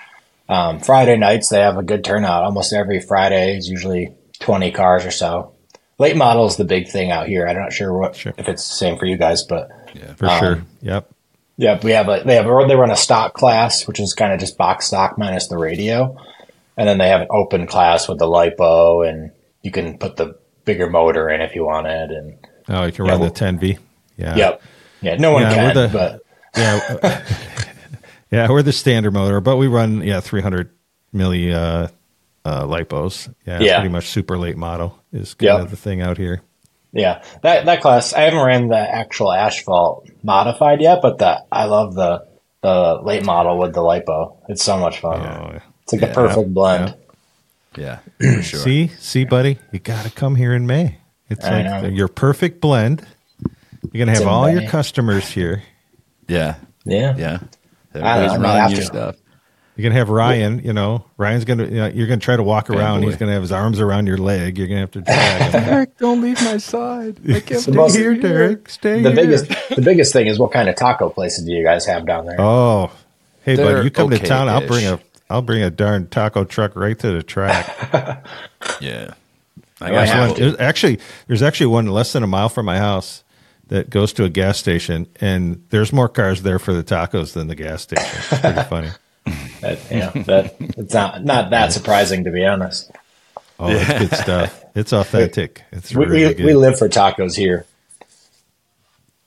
Um, 0.50 0.79
Friday 0.79 1.17
nights 1.17 1.50
they 1.50 1.59
have 1.61 1.77
a 1.77 1.83
good 1.83 2.03
turnout. 2.03 2.43
Almost 2.43 2.73
every 2.73 3.00
Friday 3.00 3.57
is 3.57 3.69
usually 3.69 4.13
twenty 4.39 4.71
cars 4.71 5.05
or 5.05 5.11
so. 5.11 5.53
Late 5.97 6.17
model 6.17 6.45
is 6.45 6.57
the 6.57 6.65
big 6.65 6.89
thing 6.89 7.09
out 7.11 7.27
here. 7.27 7.47
I'm 7.47 7.55
not 7.55 7.71
sure 7.73 7.93
what 7.97 8.15
Sure. 8.15 8.33
if 8.38 8.50
it's 8.50 8.67
the 8.67 8.75
same 8.75 8.97
for 8.97 9.05
you 9.05 9.17
guys, 9.17 9.43
but 9.43 9.69
yeah, 9.93 10.13
For 10.15 10.27
Um, 10.29 10.39
sure. 10.39 10.63
Yep. 10.81 11.09
Yep. 11.57 11.83
we 11.83 11.91
have 11.91 12.09
a 12.09 12.23
they 12.25 12.35
have 12.35 12.45
a, 12.47 12.65
they 12.67 12.75
run 12.75 12.91
a 12.91 12.95
stock 12.97 13.33
class, 13.33 13.88
which 13.88 14.00
is 14.00 14.13
kind 14.13 14.33
of 14.33 14.39
just 14.39 14.57
box 14.57 14.88
stock 14.88 15.17
minus 15.17 15.47
the 15.47 15.57
radio, 15.57 16.17
and 16.77 16.88
then 16.89 16.97
they 16.97 17.07
have 17.07 17.21
an 17.21 17.27
open 17.31 17.65
class 17.65 18.07
with 18.09 18.19
the 18.19 18.25
lipo, 18.27 19.07
and 19.07 19.31
you 19.61 19.71
can 19.71 19.97
put 19.97 20.17
the 20.17 20.38
bigger 20.65 20.89
motor 20.89 21.29
in 21.29 21.39
if 21.41 21.55
you 21.55 21.65
wanted, 21.65 22.11
and 22.11 22.38
Oh, 22.70 22.86
you 22.86 22.91
can 22.91 23.06
Yeah, 23.06 23.12
run 23.12 23.22
the 23.22 23.30
10V. 23.32 23.77
Yeah. 24.18 24.36
yep, 24.36 24.62
yeah, 25.01 25.15
no 25.15 25.32
one 25.32 25.44
Yeah, 25.44 25.53
can, 25.53 25.75
we're 25.75 25.88
the- 25.88 25.94
but 25.94 26.22
Yeah. 26.56 27.24
yeah, 28.32 28.50
we're 28.50 28.62
the 28.63 28.74
standard 28.74 29.12
motor, 29.13 29.39
but 29.41 29.58
we 29.58 29.68
run 29.68 30.01
yeah 30.03 30.20
300 30.20 30.70
milli 31.13 31.53
uh, 31.53 31.88
uh, 32.46 32.63
lipos. 32.65 33.34
Yeah, 33.46 33.60
Yeah. 33.60 33.80
pretty 33.80 33.91
much 33.91 34.10
super 34.10 34.38
late 34.38 34.58
model 34.58 34.98
is 35.13 35.34
kind 35.34 35.48
Yep. 35.53 35.60
of 35.62 35.70
the 35.72 35.77
thing 35.77 36.01
out 36.01 36.18
here. 36.18 36.41
yeah, 36.94 37.24
that 37.41 37.65
that 37.65 37.82
class 37.82 38.13
I 38.13 38.22
haven't 38.22 38.46
ran 38.46 38.68
the 38.68 38.77
actual 38.77 39.32
asphalt 39.32 40.08
modified 40.24 40.82
yet, 40.82 41.00
but 41.01 41.18
the 41.20 41.44
I 41.51 41.65
love 41.65 41.96
the 41.96 42.25
the 42.62 43.00
late 43.01 43.25
model 43.25 43.58
with 43.58 43.74
the 43.74 43.82
lipo. 43.82 44.36
It's 44.50 44.63
so 44.63 44.77
much 44.77 45.00
fun. 45.00 45.20
Oh, 45.22 45.60
It's 45.84 45.94
like 45.94 46.01
Yeah. 46.01 46.08
the 46.10 46.13
perfect 46.13 46.53
blend. 46.53 46.96
Yeah, 47.77 48.00
for 48.20 48.41
sure. 48.44 48.60
See, 48.60 48.88
see, 49.00 49.24
buddy, 49.24 49.58
you 49.72 49.80
got 49.80 50.03
to 50.06 50.12
come 50.12 50.36
here 50.36 50.53
in 50.53 50.68
May. 50.68 50.98
It's 51.31 51.45
I 51.45 51.61
like 51.63 51.83
know. 51.83 51.89
your 51.89 52.07
perfect 52.07 52.61
blend. 52.61 53.05
You're 53.91 54.05
gonna 54.05 54.17
have 54.17 54.27
all 54.27 54.50
your 54.50 54.69
customers 54.69 55.27
here. 55.27 55.63
Yeah, 56.27 56.55
Yeah, 56.85 57.15
yeah. 57.17 57.31
know, 57.38 57.39
Everybody's 57.95 58.31
I 58.31 58.38
might 58.38 58.43
running 58.47 58.61
have 58.61 58.71
your 58.73 58.81
stuff. 58.83 59.15
You're 59.75 59.89
gonna 59.89 60.00
have 60.00 60.09
Ryan. 60.09 60.59
You 60.63 60.73
know, 60.73 61.05
Ryan's 61.17 61.45
gonna. 61.45 61.63
You 61.65 61.71
know, 61.71 61.88
you're 61.88 62.07
gonna 62.07 62.19
try 62.19 62.35
to 62.35 62.43
walk 62.43 62.69
oh, 62.69 62.77
around. 62.77 63.01
boy. 63.01 63.07
He's 63.07 63.15
gonna 63.17 63.31
have 63.31 63.41
his 63.41 63.51
arms 63.51 63.79
around 63.79 64.05
your 64.05 64.17
leg. 64.17 64.57
You're 64.57 64.67
gonna 64.67 64.81
have 64.81 64.91
to 64.91 65.01
drag 65.01 65.41
him. 65.53 65.63
Derrick, 65.63 65.97
don't 65.97 66.21
leave 66.21 66.41
my 66.43 66.57
side. 66.57 67.19
I 67.27 67.39
can't 67.39 67.65
The 67.65 67.71
most- 67.71 67.95
here, 67.95 68.13
Derrick. 68.15 68.69
Stay 68.69 69.01
the 69.01 69.11
here. 69.11 69.15
biggest 69.25 69.45
the 69.75 69.81
biggest 69.81 70.13
thing 70.13 70.27
is 70.27 70.38
what 70.38 70.51
kind 70.51 70.69
of 70.69 70.75
taco 70.75 71.09
places 71.09 71.45
do 71.45 71.51
you 71.51 71.63
guys 71.63 71.85
have 71.85 72.05
down 72.05 72.25
there? 72.25 72.39
Oh, 72.39 72.91
hey, 73.43 73.55
They're 73.55 73.77
buddy, 73.77 73.85
you 73.85 73.91
come 73.91 74.09
to 74.09 74.15
okay-ish. 74.17 74.29
town. 74.29 74.50
I'll 74.50 74.67
bring 74.67 74.85
a. 74.85 75.00
I'll 75.29 75.41
bring 75.41 75.63
a 75.63 75.69
darn 75.71 76.07
taco 76.07 76.43
truck 76.43 76.75
right 76.75 77.00
to 77.00 77.11
the 77.11 77.23
track. 77.23 78.25
Yeah, 78.81 79.13
I 79.81 79.88
I 79.88 80.05
got 80.05 80.07
have 80.07 80.35
to. 80.35 80.41
There's 80.41 80.59
actually, 80.59 81.00
there's 81.27 81.41
actually 81.41 81.67
one 81.67 81.88
less 81.88 82.13
than 82.13 82.23
a 82.23 82.27
mile 82.27 82.50
from 82.50 82.65
my 82.65 82.77
house 82.77 83.23
that 83.67 83.89
goes 83.89 84.13
to 84.13 84.23
a 84.25 84.29
gas 84.29 84.57
station, 84.57 85.07
and 85.21 85.63
there's 85.69 85.91
more 85.93 86.09
cars 86.09 86.41
there 86.43 86.59
for 86.59 86.73
the 86.73 86.83
tacos 86.83 87.33
than 87.33 87.47
the 87.47 87.55
gas 87.55 87.81
station. 87.83 88.05
It's 88.31 88.39
pretty 88.41 88.63
funny. 88.69 88.89
That, 89.61 89.91
you 89.91 90.00
know, 90.00 90.11
that 90.25 90.55
it's 90.59 90.93
not 90.93 91.23
not 91.23 91.51
that 91.51 91.71
surprising 91.71 92.23
to 92.25 92.31
be 92.31 92.45
honest. 92.45 92.91
Oh, 93.59 93.69
it's 93.69 93.88
good 93.88 94.13
stuff. 94.19 94.63
It's 94.75 94.91
authentic. 94.93 95.61
It's 95.71 95.93
We, 95.93 96.05
really 96.05 96.25
we, 96.27 96.33
good. 96.33 96.45
we 96.45 96.53
live 96.55 96.77
for 96.79 96.89
tacos 96.89 97.35
here. 97.35 97.65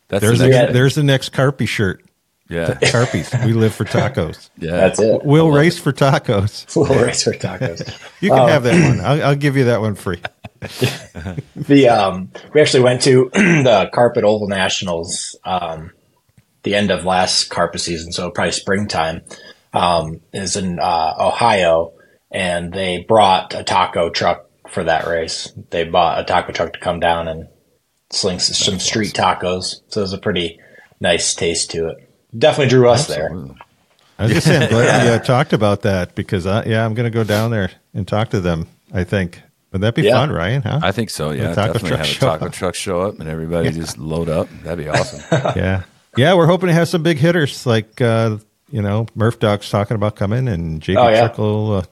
That's 0.09 0.23
there's 0.23 0.39
the 0.39 0.45
the, 0.47 0.51
next, 0.51 0.67
Yeah. 0.67 0.73
there's 0.73 0.95
the 0.97 1.03
next 1.05 1.33
Carpy 1.33 1.67
shirt. 1.69 2.05
yeah, 2.49 2.75
Carpy's. 2.91 3.33
we 3.47 3.53
live 3.53 3.75
for 3.75 3.85
tacos. 3.85 4.51
yeah. 4.59 4.73
That's 4.73 4.99
it. 5.01 5.25
We'll 5.25 5.51
race 5.51 5.79
for 5.79 5.93
tacos. 5.93 6.75
We'll 6.77 7.03
race 7.03 7.23
for 7.23 7.33
tacos. 7.33 7.89
You 8.21 8.31
can 8.31 8.49
have 8.49 8.65
that 8.65 8.75
um, 8.75 8.83
one. 8.99 9.01
I'll, 9.07 9.23
I'll 9.29 9.37
give 9.37 9.57
you 9.57 9.65
that 9.65 9.81
one 9.81 9.95
free. 9.95 10.21
The 11.57 11.89
um, 11.89 12.31
we 12.53 12.61
actually 12.61 12.83
went 12.83 13.03
to 13.03 13.31
the 13.35 13.91
Carpet 13.93 14.25
Oval 14.25 14.49
Nationals 14.49 15.37
um, 15.45 15.93
the 16.63 16.75
end 16.75 16.91
of 16.91 17.05
last 17.05 17.51
carpet 17.51 17.81
season, 17.81 18.13
so 18.13 18.31
probably 18.31 18.53
springtime. 18.53 19.23
Um, 19.73 20.21
is 20.33 20.55
in 20.57 20.79
uh, 20.79 21.15
Ohio, 21.19 21.95
and 22.31 22.73
they 22.73 22.99
brought 23.09 23.55
a 23.55 23.65
taco 23.65 24.09
truck 24.09 24.49
for 24.69 24.85
that 24.85 25.09
race. 25.09 25.53
They 25.71 25.83
bought 25.83 26.21
a 26.21 26.25
taco 26.25 26.53
truck 26.53 26.73
to 26.75 26.79
come 26.79 27.01
down 27.01 27.27
and 27.27 27.49
sling 28.11 28.37
s- 28.37 28.57
some 28.57 28.79
street 28.79 29.15
tacos. 29.15 29.81
So 29.89 30.01
it 30.01 30.05
was 30.05 30.13
a 30.13 30.19
pretty 30.19 30.61
nice 31.01 31.35
taste 31.35 31.73
to 31.73 31.89
it. 31.89 32.09
Definitely 32.39 32.71
drew 32.71 32.89
us 32.89 33.09
there. 33.09 33.37
I 34.17 34.25
was 34.25 34.33
just 34.33 34.47
saying, 34.47 34.63
I'm 34.63 34.69
glad 34.69 35.07
you 35.07 35.13
uh, 35.15 35.19
talked 35.19 35.53
about 35.53 35.83
that 35.83 36.15
because, 36.15 36.47
I, 36.47 36.65
yeah, 36.67 36.85
I'm 36.85 36.95
going 36.95 37.11
to 37.11 37.11
go 37.11 37.25
down 37.25 37.51
there 37.51 37.73
and 37.95 38.07
talk 38.07 38.31
to 38.31 38.41
them. 38.41 38.69
I 38.93 39.03
think 39.03 39.43
would 39.75 39.83
that 39.83 39.95
be 39.95 40.03
Yeah. 40.03 40.13
fun, 40.15 40.31
Ryan? 40.33 40.63
Huh? 40.63 40.81
I 40.83 40.93
think 40.93 41.11
so. 41.11 41.33
Yeah, 41.33 41.53
taco 41.53 41.75
definitely 41.75 41.89
truck 41.91 41.99
have 42.07 42.17
a 42.17 42.21
taco 42.21 42.47
up. 42.47 42.53
truck 42.53 42.75
show 42.75 43.03
up 43.03 43.19
and 43.21 43.29
everybody 43.29 43.71
just 43.73 43.99
load 43.99 44.31
up. 44.31 44.49
That'd 44.63 44.79
be 44.83 44.89
awesome. 44.89 45.21
yeah, 45.57 45.83
yeah. 46.17 46.33
We're 46.35 46.47
hoping 46.47 46.69
to 46.69 46.73
have 46.73 46.89
some 46.89 47.03
big 47.03 47.19
hitters 47.19 47.67
like 47.67 48.01
uh, 48.01 48.39
you 48.71 48.81
know 48.81 49.07
Murph 49.15 49.39
Dog's 49.41 49.69
talking 49.69 49.97
about 49.97 50.17
coming 50.17 50.49
and 50.49 50.81
Jacob 50.81 51.03
Oh, 51.05 51.09
yeah. 51.11 51.21
Trickle 51.27 51.73
uh, 51.75 51.83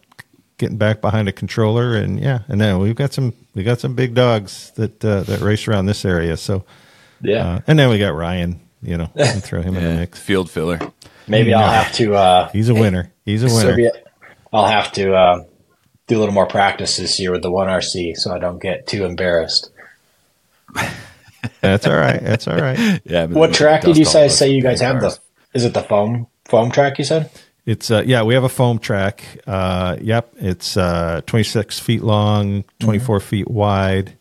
getting 0.59 0.77
back 0.79 1.01
behind 1.01 1.29
a 1.29 1.33
controller 1.33 1.97
and 1.97 2.19
yeah, 2.21 2.41
and 2.49 2.61
then 2.61 2.79
we've 2.79 2.95
got 2.95 3.13
some 3.13 3.35
we 3.55 3.65
got 3.65 3.81
some 3.81 3.95
big 3.95 4.15
dogs 4.15 4.71
that 4.77 5.05
uh, 5.05 5.25
that 5.25 5.41
race 5.41 5.67
around 5.69 5.87
this 5.87 6.05
area. 6.05 6.37
So 6.37 6.65
Yeah. 7.21 7.55
uh, 7.57 7.61
and 7.67 7.79
then 7.79 7.91
we 7.91 7.99
got 7.99 8.15
Ryan. 8.15 8.61
You 8.81 8.97
know, 8.97 9.11
we 9.15 9.25
throw 9.27 9.61
him 9.63 9.77
in 9.77 9.83
the 9.85 9.91
yeah, 9.95 9.97
mix. 10.01 10.19
field 10.21 10.51
filler. 10.51 10.79
Maybe 11.29 11.55
I'll 11.55 11.71
have 11.71 11.93
to. 11.95 12.15
Uh, 12.15 12.49
He's 12.51 12.69
a 12.69 12.75
winner. 12.75 13.13
He's 13.25 13.43
a 13.43 13.47
winner. 13.55 13.71
Soviet, 13.71 14.07
I'll 14.53 14.67
have 14.67 14.91
to 14.95 15.15
uh, 15.15 15.45
do 16.13 16.19
a 16.19 16.21
little 16.21 16.35
more 16.35 16.47
practice 16.47 16.97
this 16.99 17.19
year 17.19 17.31
with 17.33 17.43
the 17.43 17.51
one 17.51 17.69
RC, 17.69 18.17
so 18.17 18.33
I 18.35 18.39
don't 18.39 18.61
get 18.61 18.87
too 18.87 19.05
embarrassed. 19.05 19.71
That's 21.61 21.87
all 21.87 21.97
right. 21.97 22.23
That's 22.23 22.47
all 22.47 22.57
right. 22.59 23.01
Yeah. 23.05 23.27
What 23.27 23.53
track 23.55 23.83
did 23.83 23.97
you 23.97 24.05
dust 24.05 24.17
all 24.17 24.29
say 24.29 24.47
say 24.47 24.51
you 24.53 24.63
guys 24.63 24.81
have? 24.81 25.01
cars. 25.01 25.19
The 25.19 25.59
is 25.59 25.65
it 25.65 25.75
the 25.75 25.83
foam 25.83 26.27
foam 26.45 26.71
track? 26.71 26.99
You 26.99 27.05
said. 27.05 27.31
It's 27.65 27.91
uh, 27.91 28.03
yeah, 28.05 28.23
we 28.23 28.35
have 28.35 28.45
a 28.45 28.49
foam 28.49 28.79
track. 28.79 29.23
Uh, 29.47 29.97
yep, 30.01 30.33
it's 30.37 30.77
uh, 30.77 31.21
26 31.27 31.79
feet 31.79 32.03
long, 32.03 32.65
24 32.81 33.21
feet 33.21 33.49
wide. 33.49 34.17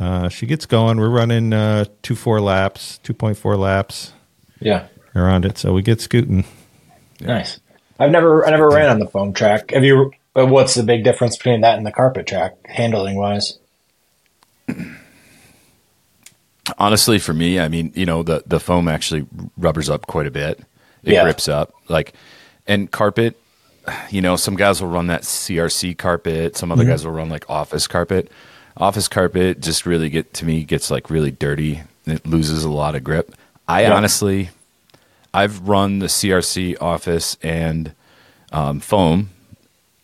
Uh, 0.00 0.28
she 0.28 0.46
gets 0.46 0.66
going. 0.66 0.98
We're 0.98 1.08
running 1.08 1.52
uh, 1.52 1.84
two 2.02 2.16
four 2.16 2.40
laps, 2.40 2.98
2.4 3.04 3.56
laps 3.56 4.12
Yeah. 4.60 4.88
around 5.14 5.44
it, 5.44 5.58
so 5.58 5.72
we 5.72 5.82
get 5.82 6.00
scooting. 6.00 6.44
Nice. 7.20 7.60
I've 8.00 8.10
never 8.10 8.44
I 8.44 8.50
never 8.50 8.68
ran 8.68 8.90
on 8.90 8.98
the 8.98 9.06
foam 9.06 9.32
track. 9.32 9.70
Have 9.70 9.84
you? 9.84 10.10
Uh, 10.36 10.46
What's 10.46 10.74
the 10.74 10.82
big 10.82 11.04
difference 11.04 11.36
between 11.36 11.60
that 11.62 11.76
and 11.76 11.86
the 11.86 11.92
carpet 11.92 12.26
track, 12.26 12.54
handling 12.66 13.16
wise? 13.16 13.58
honestly 16.78 17.18
for 17.18 17.34
me 17.34 17.58
i 17.58 17.66
mean 17.68 17.92
you 17.94 18.06
know 18.06 18.22
the 18.22 18.42
the 18.46 18.60
foam 18.60 18.86
actually 18.86 19.26
rubbers 19.56 19.90
up 19.90 20.06
quite 20.06 20.26
a 20.26 20.30
bit 20.30 20.60
it 21.02 21.12
Yeah. 21.14 21.24
grips 21.24 21.48
up 21.48 21.72
like 21.88 22.14
and 22.68 22.88
carpet 22.90 23.36
you 24.10 24.20
know 24.22 24.36
some 24.36 24.54
guys 24.54 24.80
will 24.80 24.88
run 24.88 25.08
that 25.08 25.22
crc 25.22 25.98
carpet 25.98 26.56
some 26.56 26.68
Mm-hmm. 26.70 26.80
other 26.80 26.88
guys 26.88 27.04
will 27.04 27.12
run 27.12 27.28
like 27.28 27.50
office 27.50 27.88
carpet 27.88 28.30
office 28.76 29.08
carpet 29.08 29.60
just 29.60 29.84
really 29.86 30.08
get 30.08 30.32
to 30.34 30.44
me 30.44 30.62
gets 30.62 30.88
like 30.90 31.10
really 31.10 31.32
dirty 31.32 31.82
it 32.06 32.24
loses 32.24 32.62
a 32.62 32.70
lot 32.70 32.94
of 32.94 33.02
grip 33.02 33.34
i 33.66 33.82
Yeah. 33.82 33.94
honestly 33.96 34.50
i've 35.34 35.68
run 35.68 35.98
the 35.98 36.06
crc 36.06 36.76
office 36.80 37.36
and 37.42 37.92
um, 38.52 38.78
foam 38.78 39.30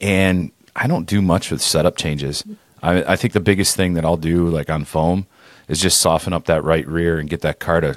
and 0.01 0.51
I 0.77 0.87
don't 0.87 1.07
do 1.07 1.21
much 1.23 1.51
with 1.51 1.61
setup 1.61 1.97
changes. 1.97 2.45
I, 2.83 3.13
I 3.13 3.17
think 3.17 3.33
the 3.33 3.41
biggest 3.41 3.77
thing 3.77 3.95
that 3.95 4.05
I'll 4.05 4.17
do, 4.17 4.49
like 4.49 4.71
on 4.71 4.85
foam, 4.85 5.27
is 5.69 5.81
just 5.81 6.01
soften 6.01 6.33
up 6.33 6.47
that 6.47 6.63
right 6.65 6.87
rear 6.87 7.19
and 7.19 7.29
get 7.29 7.41
that 7.43 7.59
car 7.59 7.81
to, 7.81 7.97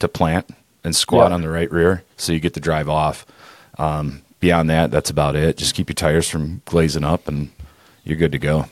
to 0.00 0.08
plant 0.08 0.48
and 0.84 0.96
squat 0.96 1.30
Yeah. 1.30 1.34
on 1.34 1.42
the 1.42 1.48
right 1.48 1.70
rear, 1.70 2.02
so 2.16 2.32
you 2.32 2.40
get 2.40 2.54
the 2.54 2.60
drive 2.60 2.88
off. 2.88 3.26
Um, 3.78 4.22
beyond 4.40 4.70
that, 4.70 4.90
that's 4.90 5.10
about 5.10 5.36
it. 5.36 5.56
Just 5.56 5.74
keep 5.74 5.88
your 5.88 5.94
tires 5.94 6.28
from 6.28 6.62
glazing 6.64 7.04
up, 7.04 7.28
and 7.28 7.50
you're 8.04 8.16
good 8.16 8.32
to 8.32 8.38
go. 8.38 8.66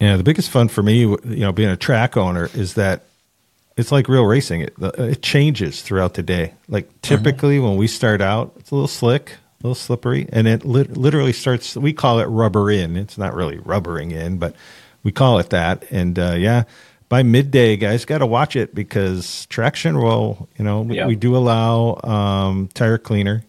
Yeah, 0.00 0.16
the 0.16 0.22
biggest 0.24 0.50
fun 0.50 0.68
for 0.68 0.82
me, 0.82 1.00
you 1.00 1.18
know, 1.24 1.52
being 1.52 1.68
a 1.68 1.76
track 1.76 2.16
owner, 2.16 2.48
is 2.54 2.74
that 2.74 3.02
it's 3.76 3.92
like 3.92 4.08
real 4.08 4.24
racing. 4.24 4.62
It 4.62 4.74
it 4.80 5.22
changes 5.22 5.82
throughout 5.82 6.14
the 6.14 6.22
day. 6.22 6.54
Like 6.68 6.88
typically 7.02 7.58
when 7.60 7.76
we 7.76 7.86
start 7.86 8.20
out, 8.20 8.52
it's 8.58 8.70
a 8.70 8.74
little 8.74 8.88
slick, 8.88 9.34
a 9.62 9.66
little 9.66 9.74
slippery, 9.74 10.28
and 10.32 10.46
it 10.46 10.64
lit 10.64 10.96
literally 10.96 11.32
starts. 11.32 11.76
We 11.76 11.92
call 11.92 12.20
it 12.20 12.26
rubber 12.26 12.70
in. 12.70 12.96
It's 12.96 13.18
not 13.18 13.34
really 13.34 13.58
rubbering 13.58 14.10
in, 14.12 14.38
but 14.38 14.54
we 15.02 15.10
call 15.12 15.38
it 15.38 15.50
that. 15.50 15.84
And 15.90 16.18
uh, 16.18 16.34
yeah, 16.38 16.64
by 17.08 17.22
midday, 17.24 17.76
guys, 17.76 18.04
got 18.04 18.18
to 18.18 18.26
watch 18.26 18.54
it 18.54 18.74
because 18.74 19.46
traction 19.46 19.96
roll. 19.96 20.48
You 20.58 20.64
know, 20.64 20.82
we, 20.82 20.96
Yeah. 20.96 21.06
we 21.06 21.16
do 21.16 21.36
allow 21.36 21.98
um, 22.04 22.68
tire 22.74 22.98
cleaner. 22.98 23.42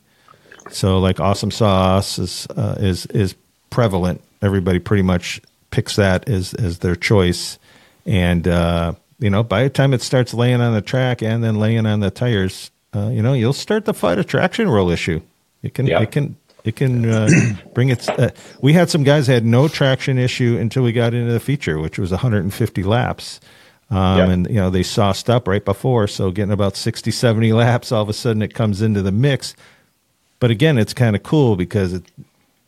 So 0.71 0.99
like 0.99 1.19
awesome 1.19 1.51
sauce 1.51 2.17
is 2.19 2.47
uh, 2.55 2.75
is 2.79 3.05
is 3.07 3.35
prevalent. 3.69 4.21
Everybody 4.41 4.79
pretty 4.79 5.03
much 5.03 5.41
picks 5.71 5.95
that 5.97 6.27
as 6.29 6.53
as 6.55 6.79
their 6.79 6.95
choice, 6.95 7.59
and 8.05 8.47
uh, 8.47 8.93
you 9.19 9.29
know 9.29 9.43
by 9.43 9.63
the 9.63 9.69
time 9.69 9.93
it 9.93 10.01
starts 10.01 10.33
laying 10.33 10.61
on 10.61 10.73
the 10.73 10.81
track 10.81 11.21
and 11.21 11.43
then 11.43 11.59
laying 11.59 11.85
on 11.85 11.99
the 12.01 12.09
tires, 12.11 12.71
uh, 12.95 13.09
you 13.09 13.21
know 13.21 13.33
you'll 13.33 13.53
start 13.53 13.85
to 13.85 13.93
fight 13.93 14.17
a 14.19 14.23
traction 14.23 14.67
roll 14.69 14.89
issue. 14.91 15.21
It 15.63 15.73
can 15.73 15.87
Yeah. 15.87 16.01
it 16.01 16.11
can 16.11 16.35
it 16.63 16.75
can 16.75 17.09
uh, 17.09 17.29
bring 17.73 17.89
its. 17.89 18.09
Uh, 18.09 18.31
we 18.61 18.73
had 18.73 18.89
some 18.89 19.03
guys 19.03 19.27
that 19.27 19.33
had 19.33 19.45
no 19.45 19.67
traction 19.67 20.17
issue 20.17 20.57
until 20.59 20.83
we 20.83 20.91
got 20.91 21.13
into 21.13 21.31
the 21.31 21.39
feature, 21.39 21.79
which 21.79 21.97
was 21.97 22.11
150 22.11 22.83
laps. 22.83 23.39
Um, 23.89 24.17
Yeah. 24.17 24.29
And, 24.29 24.47
you 24.47 24.55
know, 24.55 24.69
they 24.69 24.83
sauced 24.83 25.29
up 25.29 25.47
right 25.47 25.63
before. 25.63 26.07
So 26.07 26.31
getting 26.31 26.51
about 26.51 26.75
60, 26.75 27.11
70 27.11 27.53
laps, 27.53 27.91
all 27.91 28.03
of 28.03 28.09
a 28.09 28.13
sudden 28.13 28.41
it 28.41 28.53
comes 28.53 28.81
into 28.81 29.01
the 29.01 29.11
mix. 29.11 29.55
But 30.39 30.51
again, 30.51 30.77
it's 30.77 30.93
kind 30.93 31.15
of 31.15 31.23
cool 31.23 31.55
because 31.55 31.93
it, 31.93 32.03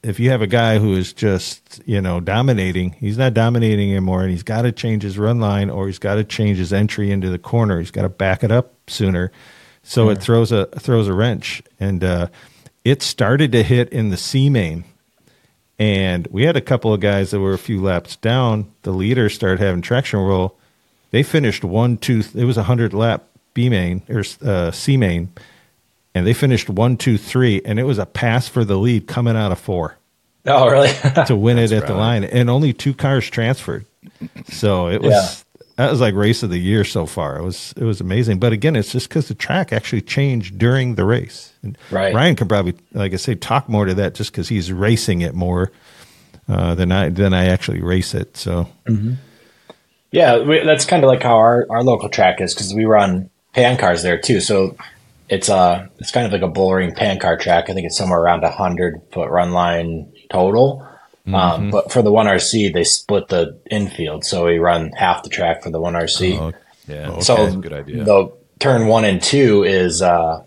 if 0.03 0.19
you 0.19 0.29
have 0.31 0.41
a 0.41 0.48
guy 0.48 0.79
who 0.79 0.95
is 0.95 1.13
just, 1.13 1.81
you 1.86 2.01
know, 2.01 2.19
dominating, 2.19 2.93
he's 2.93 3.17
not 3.17 3.33
dominating 3.33 3.91
anymore 3.91 4.21
and 4.24 4.31
he's 4.31 4.41
got 4.43 4.63
to 4.63 4.71
change 4.71 5.03
his 5.03 5.17
run 5.19 5.39
line 5.39 5.69
or 5.69 5.86
he's 5.88 6.00
got 6.00 6.15
to 6.15 6.24
change 6.24 6.57
his 6.57 6.74
entry 6.74 7.12
into 7.12 7.29
the 7.29 7.38
corner. 7.38 7.77
He's 7.79 7.91
got 7.91 8.01
to 8.01 8.10
back 8.10 8.43
it 8.43 8.51
up 8.51 8.74
sooner. 8.88 9.31
So 9.83 10.10
it 10.10 10.21
throws 10.21 10.51
a 10.51 10.65
throws 10.67 11.07
a 11.07 11.13
wrench. 11.13 11.62
And 11.79 12.03
uh, 12.03 12.27
it 12.83 13.01
started 13.01 13.51
to 13.51 13.63
hit 13.63 13.89
in 13.89 14.09
the 14.09 14.17
C 14.17 14.50
main. 14.50 14.83
And 15.79 16.27
we 16.27 16.43
had 16.43 16.55
a 16.55 16.61
couple 16.61 16.93
of 16.93 17.00
guys 17.00 17.31
that 17.31 17.39
were 17.39 17.53
a 17.53 17.57
few 17.57 17.81
laps 17.81 18.15
down. 18.15 18.71
The 18.83 18.91
leader 18.91 19.29
started 19.29 19.59
having 19.59 19.81
traction 19.81 20.19
roll. 20.19 20.57
They 21.09 21.23
finished 21.23 21.63
one, 21.63 21.97
two. 21.97 22.23
It 22.35 22.45
was 22.45 22.57
a 22.57 22.63
hundred 22.63 22.93
lap 22.93 23.23
B 23.53 23.67
main 23.67 24.03
or 24.07 24.23
uh, 24.43 24.71
C 24.71 24.95
main, 24.95 25.33
and 26.13 26.25
they 26.25 26.33
finished 26.33 26.69
one, 26.69 26.97
two, 26.97 27.17
three, 27.17 27.61
and 27.65 27.79
it 27.79 27.83
was 27.83 27.97
a 27.97 28.05
pass 28.05 28.47
for 28.47 28.63
the 28.63 28.77
lead 28.77 29.07
coming 29.07 29.35
out 29.35 29.51
of 29.51 29.59
four 29.59 29.97
Oh, 30.45 30.67
really? 30.67 30.91
to 31.27 31.35
win 31.35 31.57
it 31.57 31.71
at 31.71 31.88
the 31.88 31.93
line, 31.93 32.23
and 32.23 32.50
only 32.50 32.73
two 32.73 32.93
cars 32.93 33.29
transferred. 33.29 33.85
So 34.50 34.88
it 34.89 35.01
was. 35.01 35.45
That 35.81 35.89
was 35.89 36.00
like 36.00 36.13
race 36.13 36.43
of 36.43 36.51
the 36.51 36.59
year 36.59 36.83
so 36.83 37.07
far. 37.07 37.38
It 37.38 37.43
was 37.43 37.73
it 37.75 37.83
was 37.83 38.01
amazing. 38.01 38.39
But 38.39 38.53
again, 38.53 38.75
it's 38.75 38.91
just 38.91 39.09
because 39.09 39.27
the 39.27 39.33
track 39.33 39.73
actually 39.73 40.03
changed 40.03 40.59
during 40.59 40.93
the 40.93 41.05
race. 41.05 41.53
And 41.63 41.75
Right. 41.89 42.13
Ryan 42.13 42.35
can 42.35 42.47
probably, 42.47 42.75
like 42.93 43.13
I 43.13 43.15
say, 43.15 43.33
talk 43.33 43.67
more 43.67 43.85
to 43.85 43.95
that 43.95 44.13
just 44.13 44.31
because 44.31 44.47
he's 44.47 44.71
racing 44.71 45.21
it 45.21 45.33
more 45.33 45.71
uh, 46.47 46.75
than 46.75 46.91
I 46.91 47.09
than 47.09 47.33
I 47.33 47.45
actually 47.45 47.81
race 47.81 48.13
it. 48.13 48.38
So 48.38 48.67
Yeah, 50.11 50.39
we, 50.43 50.63
that's 50.63 50.85
kind 50.85 51.03
of 51.03 51.07
like 51.07 51.23
how 51.23 51.38
our, 51.38 51.65
our 51.69 51.83
local 51.83 52.09
track 52.09 52.41
is 52.41 52.53
because 52.53 52.73
we 52.75 52.85
run 52.85 53.31
pan 53.53 53.77
cars 53.77 54.03
there 54.03 54.19
too. 54.19 54.39
So 54.39 54.77
it's 55.29 55.50
uh 55.50 55.88
it's 55.97 56.11
kind 56.11 56.27
of 56.27 56.31
like 56.31 56.43
a 56.43 56.47
bullring 56.47 56.93
pan 56.93 57.17
car 57.17 57.38
track. 57.38 57.71
I 57.71 57.73
think 57.73 57.88
it's 57.88 57.97
somewhere 57.97 58.19
around 58.19 58.43
a 58.43 58.51
hundred 58.51 59.01
foot 59.11 59.29
run 59.31 59.51
line 59.51 60.13
total. 60.29 60.88
Um, 61.31 61.69
but 61.69 61.91
for 61.91 62.01
the 62.01 62.11
one 62.11 62.25
RC, 62.25 62.73
they 62.73 62.83
split 62.83 63.27
the 63.27 63.60
infield, 63.69 64.25
so 64.25 64.45
we 64.45 64.57
run 64.57 64.91
half 64.93 65.23
the 65.23 65.29
track 65.29 65.62
for 65.63 65.69
the 65.69 65.79
one 65.79 65.93
RC. 65.93 66.38
Oh, 66.39 66.51
Yeah, 66.88 67.19
so 67.19 67.36
that's 67.36 67.55
a 67.55 67.57
good 67.57 67.73
idea. 67.73 68.03
the 68.03 68.31
turn 68.60 68.88
one 68.88 69.05
and 69.05 69.21
two 69.21 69.63
is 69.63 70.01
uh 70.01 70.43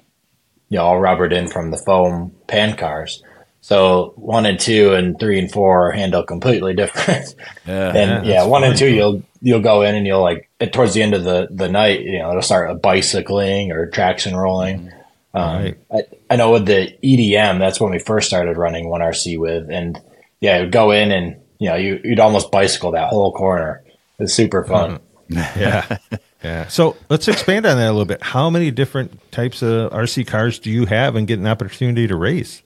you 0.68 0.78
know 0.78 0.84
all 0.84 1.00
rubbered 1.00 1.32
in 1.32 1.46
from 1.48 1.70
the 1.70 1.76
foam 1.76 2.34
pan 2.48 2.76
cars. 2.76 3.22
So 3.60 4.12
one 4.16 4.44
and 4.46 4.58
two 4.60 4.92
and 4.94 5.18
three 5.18 5.38
and 5.38 5.50
four 5.50 5.90
handle 5.92 6.22
completely 6.22 6.74
different. 6.74 7.34
yeah, 7.66 7.92
and 7.96 8.26
yeah, 8.26 8.44
one 8.44 8.62
and 8.64 8.76
two, 8.76 8.88
you'll 8.90 9.22
you'll 9.40 9.60
go 9.62 9.82
in 9.82 9.94
and 9.94 10.06
you'll 10.06 10.22
like 10.22 10.50
at- 10.60 10.72
towards 10.72 10.92
the 10.94 11.02
end 11.02 11.14
of 11.14 11.24
the 11.24 11.48
the 11.50 11.68
night, 11.68 12.00
you 12.00 12.18
know, 12.18 12.30
it'll 12.30 12.42
start 12.42 12.82
bicycling 12.82 13.70
or 13.72 13.86
traction 13.90 14.34
rolling. 14.36 14.90
Um, 15.32 15.62
Right. 15.62 15.76
I, 15.92 16.02
I 16.30 16.36
know 16.36 16.52
with 16.52 16.66
the 16.66 16.96
EDM, 17.02 17.58
that's 17.58 17.80
when 17.80 17.90
we 17.92 17.98
first 17.98 18.28
started 18.28 18.56
running 18.56 18.88
one 18.88 19.00
RC 19.00 19.38
with, 19.38 19.70
and 19.70 19.98
yeah, 20.44 20.60
you'd 20.60 20.72
go 20.72 20.90
in 20.90 21.10
and 21.10 21.36
you 21.58 21.70
know 21.70 21.76
you 21.76 21.98
you'd 22.04 22.20
almost 22.20 22.50
bicycle 22.50 22.90
that 22.90 23.08
whole 23.08 23.32
corner. 23.32 23.82
It's 24.18 24.34
super 24.34 24.62
fun. 24.62 25.00
yeah, 25.28 25.96
yeah. 26.42 26.68
So 26.68 26.96
let's 27.08 27.26
expand 27.28 27.64
on 27.64 27.78
that 27.78 27.86
a 27.86 27.92
little 27.92 28.04
bit. 28.04 28.22
How 28.22 28.50
many 28.50 28.70
different 28.70 29.32
types 29.32 29.62
of 29.62 29.90
RC 29.90 30.26
cars 30.26 30.58
do 30.58 30.70
you 30.70 30.84
have 30.84 31.16
and 31.16 31.26
get 31.26 31.38
an 31.38 31.46
opportunity 31.46 32.06
to 32.06 32.14
race? 32.14 32.62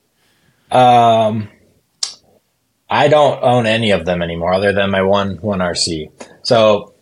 Um, 0.73 1.49
I 2.91 3.07
don't 3.07 3.41
own 3.45 3.67
any 3.67 3.93
of 3.93 4.05
them 4.05 4.23
anymore, 4.23 4.55
other 4.55 4.73
than 4.73 4.91
my 4.91 5.03
one 5.03 5.37
one 5.37 5.61
RC. 5.61 6.11
So, 6.43 6.95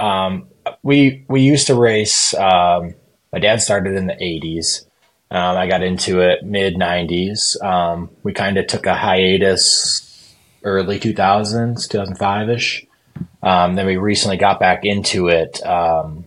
um, 0.00 0.48
we 0.82 1.24
we 1.28 1.42
used 1.42 1.68
to 1.68 1.76
race. 1.76 2.34
Um, 2.34 2.96
my 3.32 3.38
dad 3.38 3.62
started 3.62 3.94
in 3.94 4.08
the 4.08 4.14
'80s. 4.14 4.84
Um, 5.32 5.56
I 5.56 5.66
got 5.66 5.82
into 5.82 6.20
it 6.20 6.44
mid 6.44 6.74
'90s. 6.74 7.60
Um, 7.64 8.10
we 8.22 8.34
kind 8.34 8.58
of 8.58 8.66
took 8.66 8.84
a 8.84 8.94
hiatus 8.94 10.36
early 10.62 11.00
2000s, 11.00 11.88
2005 11.88 12.50
ish. 12.50 12.86
Um, 13.42 13.74
then 13.74 13.86
we 13.86 13.96
recently 13.96 14.36
got 14.36 14.60
back 14.60 14.84
into 14.84 15.28
it. 15.28 15.64
Um, 15.66 16.26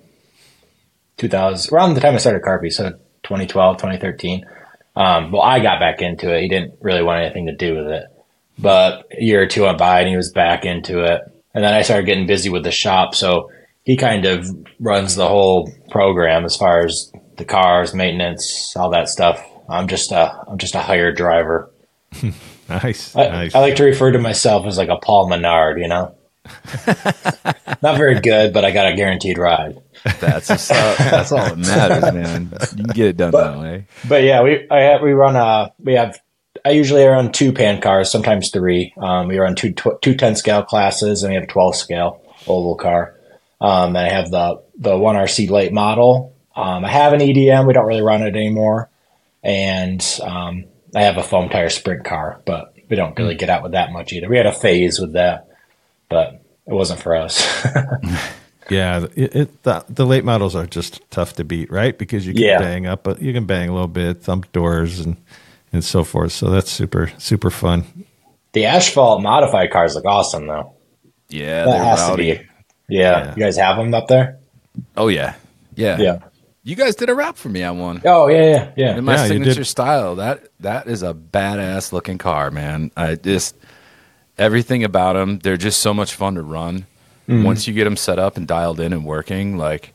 2000 1.17 1.73
around 1.73 1.93
the 1.93 2.01
time 2.01 2.15
I 2.15 2.17
started 2.17 2.41
Carpy, 2.41 2.71
so 2.71 2.89
2012, 3.23 3.77
2013. 3.77 4.45
Um, 4.95 5.31
well, 5.31 5.41
I 5.41 5.59
got 5.59 5.79
back 5.79 6.01
into 6.01 6.33
it. 6.33 6.41
He 6.41 6.49
didn't 6.49 6.75
really 6.81 7.03
want 7.03 7.23
anything 7.23 7.45
to 7.45 7.55
do 7.55 7.75
with 7.75 7.87
it. 7.87 8.05
But 8.57 9.07
a 9.17 9.21
year 9.21 9.41
or 9.41 9.45
two 9.45 9.63
went 9.63 9.77
by 9.77 9.99
and 9.99 10.09
he 10.09 10.15
was 10.15 10.31
back 10.31 10.65
into 10.65 11.03
it. 11.03 11.21
And 11.53 11.63
then 11.63 11.73
I 11.73 11.83
started 11.83 12.05
getting 12.05 12.27
busy 12.27 12.49
with 12.49 12.63
the 12.63 12.71
shop. 12.71 13.13
So 13.15 13.51
he 13.83 13.97
kind 13.97 14.25
of 14.25 14.47
runs 14.79 15.15
the 15.15 15.27
whole 15.27 15.71
program 15.89 16.43
as 16.43 16.57
far 16.57 16.85
as 16.85 17.11
the 17.37 17.45
cars, 17.45 17.93
maintenance, 17.93 18.75
all 18.75 18.89
that 18.91 19.09
stuff. 19.09 19.43
I'm 19.67 19.87
just 19.87 20.11
a, 20.11 20.43
I'm 20.47 20.57
just 20.57 20.75
a 20.75 20.79
hired 20.81 21.17
driver. 21.17 21.71
Nice, 22.67 23.15
I, 23.15 23.27
nice. 23.27 23.53
I 23.53 23.59
like 23.59 23.75
to 23.75 23.83
refer 23.83 24.11
to 24.11 24.17
myself 24.17 24.65
as 24.65 24.75
like 24.75 24.89
a 24.89 24.97
Paul 24.97 25.29
Menard, 25.29 25.79
you 25.79 25.87
know? 25.87 26.15
Not 27.81 27.97
very 27.97 28.19
good, 28.19 28.53
but 28.53 28.65
I 28.65 28.71
got 28.71 28.91
a 28.91 28.95
guaranteed 28.95 29.37
ride. 29.37 29.77
that's 30.19 30.47
just, 30.47 30.71
uh, 30.71 30.95
that's 30.97 31.31
all 31.31 31.45
that 31.45 31.57
matters, 31.57 32.13
man. 32.13 32.49
You 32.75 32.83
can 32.83 32.93
get 32.93 33.07
it 33.07 33.17
done 33.17 33.31
that 33.31 33.59
way. 33.59 33.85
But 34.07 34.23
yeah, 34.23 34.41
we 34.41 34.67
I 34.69 34.79
have, 34.81 35.01
we 35.01 35.13
run 35.13 35.35
uh 35.35 35.69
we 35.79 35.93
have 35.93 36.19
I 36.63 36.71
usually 36.71 37.03
run 37.05 37.31
two 37.31 37.51
pan 37.51 37.81
cars, 37.81 38.11
sometimes 38.11 38.49
three. 38.51 38.93
Um, 38.97 39.27
we 39.27 39.37
run 39.37 39.55
two 39.55 39.73
tw- 39.73 40.01
two 40.01 40.15
ten 40.15 40.35
scale 40.35 40.63
classes, 40.63 41.23
and 41.23 41.31
we 41.31 41.35
have 41.35 41.43
a 41.45 41.47
twelve 41.47 41.75
scale 41.75 42.21
oval 42.47 42.75
car. 42.75 43.15
Um, 43.59 43.95
and 43.95 43.97
I 44.05 44.09
have 44.09 44.31
the 44.31 44.61
the 44.77 44.97
one 44.97 45.15
RC 45.15 45.49
late 45.49 45.73
model. 45.73 46.34
Um, 46.55 46.85
I 46.85 46.89
have 46.89 47.13
an 47.13 47.19
EDM. 47.19 47.67
We 47.67 47.73
don't 47.73 47.85
really 47.87 48.01
run 48.01 48.21
it 48.23 48.35
anymore, 48.35 48.89
and 49.43 50.01
um, 50.23 50.65
I 50.95 51.01
have 51.01 51.17
a 51.17 51.23
foam 51.23 51.49
tire 51.49 51.69
sprint 51.69 52.05
car, 52.05 52.41
but 52.45 52.73
we 52.89 52.95
don't 52.95 53.17
really 53.17 53.35
get 53.35 53.49
out 53.49 53.63
with 53.63 53.73
that 53.73 53.91
much 53.91 54.13
either. 54.13 54.29
We 54.29 54.37
had 54.37 54.45
a 54.45 54.53
phase 54.53 54.99
with 54.99 55.13
that, 55.13 55.47
but 56.09 56.41
it 56.67 56.73
wasn't 56.73 57.01
for 57.01 57.15
us. 57.15 57.45
Yeah, 58.67 59.05
it, 59.15 59.35
it, 59.35 59.61
the, 59.63 59.85
the 59.89 60.07
late 60.07 60.23
models 60.25 60.55
are 60.55 60.65
just 60.65 60.99
tough 61.11 61.33
to 61.33 61.43
beat, 61.43 61.71
right? 61.71 61.95
Because 61.95 62.25
you 62.25 62.33
can 62.33 62.41
Yeah. 62.41 62.57
bang 62.57 62.87
up, 62.87 63.03
but 63.03 63.21
you 63.21 63.31
can 63.31 63.45
bang 63.45 63.69
a 63.69 63.71
little 63.71 63.87
bit, 63.87 64.23
thump 64.23 64.51
doors, 64.53 64.99
and 65.01 65.17
and 65.71 65.83
so 65.83 66.03
forth. 66.03 66.31
So 66.31 66.49
that's 66.49 66.71
super 66.71 67.11
super 67.19 67.51
fun. 67.51 67.83
the 68.53 68.65
asphalt 68.65 69.21
modified 69.21 69.69
cars 69.69 69.93
look 69.93 70.05
awesome 70.05 70.47
though. 70.47 70.73
Yeah, 71.29 71.65
That 71.65 71.71
they're 71.77 71.83
has 71.83 72.09
to 72.09 72.17
be. 72.17 72.25
Yeah. 72.27 72.39
Yeah. 72.89 73.29
you 73.35 73.43
guys 73.43 73.55
have 73.57 73.77
them 73.77 73.93
up 73.93 74.07
there. 74.07 74.39
Oh 74.97 75.09
yeah, 75.09 75.35
yeah, 75.75 75.99
Yeah. 75.99 76.17
You 76.67 76.75
guys 76.75 76.95
did 76.95 77.09
a 77.09 77.15
rap 77.15 77.37
for 77.37 77.47
me 77.47 77.61
on 77.61 77.77
one. 77.77 78.01
Oh 78.05 78.25
yeah, 78.27 78.41
yeah, 78.43 78.71
yeah. 78.75 78.97
in 78.97 79.05
my 79.05 79.13
Yeah, 79.13 79.27
signature 79.27 79.63
style. 79.63 80.15
That 80.15 80.47
that 80.61 80.87
is 80.87 81.03
a 81.03 81.13
badass 81.13 81.93
looking 81.93 82.17
car, 82.17 82.49
man. 82.49 82.89
I 82.97 83.13
just 83.13 83.55
everything 84.35 84.83
about 84.83 85.13
them. 85.13 85.37
They're 85.37 85.57
just 85.57 85.79
so 85.79 85.93
much 85.93 86.15
fun 86.15 86.33
to 86.35 86.41
run. 86.41 86.87
Mm-hmm. 87.29 87.43
Once 87.43 87.67
you 87.67 87.73
get 87.75 87.83
them 87.83 87.95
set 87.95 88.17
up 88.17 88.35
and 88.35 88.47
dialed 88.47 88.79
in 88.79 88.93
and 88.93 89.05
working, 89.05 89.59
like 89.59 89.93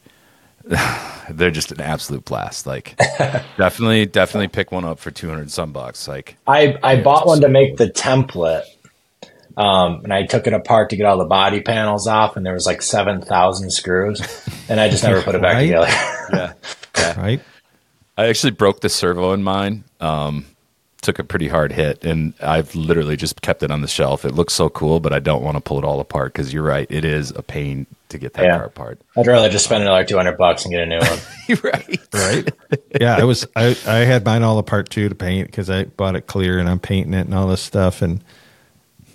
they're 1.31 1.51
just 1.51 1.73
an 1.73 1.81
absolute 1.81 2.25
blast. 2.25 2.69
Like 2.69 2.97
definitely, 3.19 4.07
definitely 4.07 4.47
pick 4.47 4.71
one 4.71 4.85
up 4.85 5.01
for 5.01 5.11
two 5.11 5.29
hundred 5.29 5.51
some 5.51 5.73
bucks. 5.73 6.07
Like 6.07 6.37
I, 6.47 6.79
I 6.85 7.03
bought 7.03 7.27
one 7.27 7.41
to 7.41 7.49
make 7.49 7.79
the 7.79 7.91
template. 7.91 8.63
Um, 9.57 10.01
and 10.05 10.13
I 10.13 10.25
took 10.27 10.47
it 10.47 10.53
apart 10.53 10.91
to 10.91 10.97
get 10.97 11.07
all 11.07 11.19
the 11.19 11.25
body 11.25 11.61
panels 11.61 12.07
off, 12.07 12.37
and 12.37 12.45
there 12.47 12.55
was 12.55 12.67
like 12.67 12.83
seven 12.83 13.21
thousand 13.21 13.71
screws, 13.73 14.21
and 14.69 14.81
I 14.81 14.89
just 14.89 15.03
never 15.05 15.23
put 15.23 15.35
it 15.35 15.43
back 15.43 15.55
Right? 15.55 15.67
together. 15.67 15.87
yeah, 16.33 16.53
yeah. 16.97 17.21
Right? 17.21 17.41
I 18.17 18.27
actually 18.27 18.53
broke 18.53 18.81
the 18.81 18.89
servo 18.89 19.33
in 19.33 19.43
mine. 19.43 19.85
Um, 20.01 20.47
took 21.03 21.19
a 21.19 21.25
pretty 21.25 21.49
hard 21.49 21.73
hit, 21.73 22.05
and 22.05 22.35
I've 22.43 22.75
literally 22.75 23.17
just 23.17 23.41
kept 23.41 23.63
it 23.63 23.71
on 23.71 23.81
the 23.81 23.89
shelf. 23.89 24.25
It 24.27 24.35
looks 24.35 24.53
so 24.53 24.69
cool, 24.69 25.01
but 25.01 25.13
I 25.15 25.19
don't 25.19 25.43
want 25.43 25.57
to 25.57 25.61
pull 25.63 25.79
it 25.79 25.85
all 25.85 25.99
apart 26.01 26.33
because 26.35 26.53
you're 26.53 26.63
right, 26.63 26.87
it 26.91 27.07
is 27.07 27.31
a 27.31 27.43
pain 27.43 27.87
to 28.11 28.19
get 28.19 28.35
that 28.35 28.45
Yeah. 28.45 28.57
car 28.59 28.67
apart. 28.67 29.01
I'd 29.17 29.27
rather 29.27 29.49
just 29.49 29.65
spend 29.65 29.83
another 29.83 30.05
two 30.05 30.17
hundred 30.17 30.37
bucks 30.37 30.65
and 30.65 30.73
get 30.73 30.83
a 30.83 30.87
new 30.87 30.99
one. 30.99 31.19
Right. 31.65 31.99
right? 32.13 32.49
yeah, 33.01 33.17
I 33.17 33.25
was 33.25 33.47
I, 33.57 33.77
I 33.87 33.99
had 34.05 34.25
mine 34.25 34.43
all 34.45 34.59
apart 34.59 34.91
too 34.91 35.09
to 35.09 35.15
paint 35.15 35.47
because 35.49 35.69
I 35.71 35.85
bought 35.85 36.15
it 36.17 36.27
clear 36.29 36.59
and 36.61 36.69
I'm 36.69 36.79
painting 36.79 37.15
it 37.15 37.27
and 37.27 37.35
all 37.35 37.49
this 37.49 37.61
stuff 37.63 38.03
and 38.03 38.23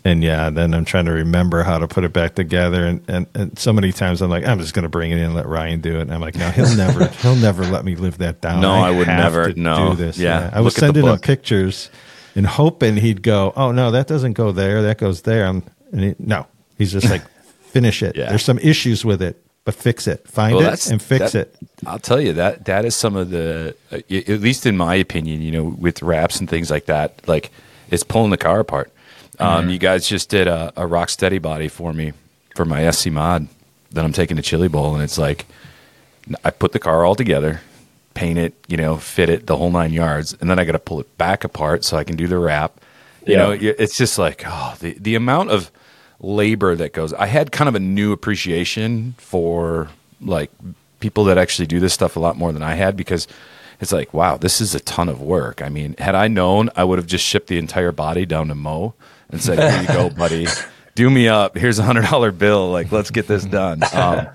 and 0.06 0.24
yeah, 0.24 0.50
then 0.52 0.74
I'm 0.74 0.86
trying 0.86 1.06
to 1.06 1.12
remember 1.12 1.64
how 1.64 1.80
to 1.80 1.88
put 1.88 2.04
it 2.04 2.14
back 2.14 2.36
together 2.36 2.86
and, 2.86 3.02
and, 3.10 3.26
and 3.34 3.58
so 3.60 3.74
many 3.74 3.92
times 3.92 4.22
I'm 4.22 4.30
like, 4.30 4.46
I'm 4.46 4.60
just 4.60 4.74
gonna 4.76 4.88
bring 4.88 5.12
it 5.12 5.18
in 5.18 5.24
and 5.26 5.36
let 5.36 5.48
Ryan 5.48 5.82
do 5.82 5.98
it. 5.98 6.02
And 6.04 6.14
I'm 6.14 6.22
like, 6.22 6.36
no, 6.36 6.50
he'll 6.52 6.76
never 6.78 7.08
he'll 7.22 7.36
never 7.36 7.66
let 7.66 7.84
me 7.84 7.96
live 7.96 8.20
that 8.20 8.40
down. 8.40 8.62
No, 8.62 8.72
I 8.72 8.92
would 8.92 9.08
never. 9.08 9.52
No. 9.54 9.90
do 9.90 9.96
this. 9.98 10.18
Yeah, 10.18 10.52
I 10.54 10.62
was 10.62 10.76
look 10.76 10.84
at 10.84 10.94
the 10.94 11.00
sending 11.02 11.12
him 11.12 11.20
pictures 11.20 11.90
and 12.36 12.46
hoping 12.46 12.98
he'd 12.98 13.24
go, 13.24 13.52
Oh 13.56 13.72
no, 13.72 13.92
that 13.92 14.08
doesn't 14.08 14.34
go 14.34 14.52
there, 14.52 14.84
that 14.84 15.00
goes 15.00 15.24
there. 15.24 15.46
I'm, 15.48 15.64
and 15.92 16.02
he, 16.02 16.16
no, 16.20 16.46
he's 16.78 16.92
just 16.92 17.10
like, 17.10 17.24
finish 17.62 18.04
it. 18.04 18.16
Yeah. 18.16 18.30
There's 18.30 18.46
some 18.46 18.60
issues 18.60 19.04
with 19.04 19.22
it, 19.24 19.42
but 19.64 19.74
fix 19.74 20.06
it. 20.08 20.28
Find 20.28 20.56
Well, 20.56 20.72
it 20.72 20.88
and 20.92 21.02
fix 21.02 21.32
that- 21.32 21.48
it. 21.48 21.56
I'll 21.88 22.00
tell 22.00 22.22
you 22.22 22.34
that 22.34 22.66
that 22.66 22.86
is 22.86 22.96
some 22.96 23.16
of 23.16 23.32
the, 23.32 23.76
uh, 23.92 23.96
at 24.10 24.40
least 24.42 24.66
in 24.68 24.78
my 24.78 24.96
opinion, 24.96 25.42
you 25.42 25.52
know, 25.52 25.64
with 25.80 26.02
wraps 26.04 26.40
and 26.40 26.48
things 26.50 26.70
like 26.70 26.86
that, 26.86 27.28
like 27.28 27.52
it's 27.90 28.04
pulling 28.04 28.30
the 28.32 28.38
car 28.38 28.60
apart. 28.60 28.92
Um, 29.40 29.70
You 29.70 29.78
guys 29.80 30.08
just 30.08 30.30
did 30.30 30.48
a, 30.48 30.72
a 30.76 30.86
rock 30.88 31.10
steady 31.10 31.38
body 31.40 31.68
for 31.68 31.94
me 31.94 32.14
for 32.56 32.66
my 32.66 32.90
SC 32.92 33.12
mod 33.12 33.48
that 33.92 34.04
I'm 34.06 34.14
taking 34.14 34.38
to 34.38 34.44
Chili 34.44 34.68
Bowl, 34.68 34.94
and 34.96 35.04
it's 35.04 35.18
like 35.18 35.46
I 36.44 36.50
put 36.52 36.72
the 36.72 36.80
car 36.80 37.06
all 37.06 37.16
together, 37.16 37.62
paint 38.14 38.40
it, 38.40 38.54
you 38.68 38.78
know, 38.78 38.98
fit 38.98 39.30
it 39.30 39.48
the 39.48 39.58
whole 39.58 39.72
nine 39.72 39.94
yards, 39.94 40.36
and 40.40 40.50
then 40.50 40.60
I 40.60 40.66
got 40.66 40.72
to 40.74 40.80
pull 40.80 41.00
it 41.00 41.18
back 41.18 41.44
apart 41.44 41.84
so 41.84 41.98
I 41.98 42.04
can 42.04 42.16
do 42.16 42.28
the 42.28 42.38
wrap. 42.38 42.80
You 43.26 43.34
Yeah. 43.34 43.38
know, 43.40 43.52
it's 43.52 43.98
just 43.98 44.18
like 44.18 44.44
oh, 44.46 44.76
the 44.80 44.96
the 45.00 45.16
amount 45.16 45.52
of 45.52 45.72
labor 46.20 46.76
that 46.76 46.94
goes. 46.94 47.14
I 47.14 47.26
had 47.28 47.52
kind 47.52 47.68
of 47.68 47.76
a 47.76 47.80
new 47.80 48.12
appreciation 48.12 49.16
for 49.18 49.90
like 50.22 50.50
people 51.00 51.26
that 51.26 51.38
actually 51.38 51.68
do 51.68 51.80
this 51.80 51.94
stuff 51.94 52.16
a 52.16 52.20
lot 52.20 52.38
more 52.38 52.52
than 52.54 52.64
I 52.64 52.76
had 52.76 52.96
because 52.96 53.28
it's 53.82 53.92
like, 53.92 54.14
wow, 54.14 54.38
this 54.38 54.62
is 54.62 54.74
a 54.74 54.80
ton 54.80 55.10
of 55.10 55.22
work. 55.22 55.62
I 55.62 55.68
mean, 55.70 55.96
had 56.00 56.16
I 56.16 56.28
known, 56.30 56.70
I 56.76 56.84
would 56.86 56.98
have 56.98 57.06
just 57.08 57.26
shipped 57.26 57.48
the 57.48 57.58
entire 57.58 57.92
body 57.92 58.26
down 58.26 58.48
to 58.48 58.56
Mo 58.56 58.94
and 59.32 59.42
said, 59.42 59.60
"Here 59.60 59.82
you 59.82 59.88
go, 59.88 60.10
buddy. 60.16 60.48
Do 60.96 61.10
me 61.10 61.28
up. 61.28 61.58
Here's 61.58 61.80
a 61.80 61.84
hundred 61.84 62.06
dollar 62.06 62.32
bill. 62.32 62.72
Like, 62.72 62.92
let's 62.92 63.12
get 63.12 63.28
this 63.28 63.46
done." 63.46 63.84
Um, 63.94 64.28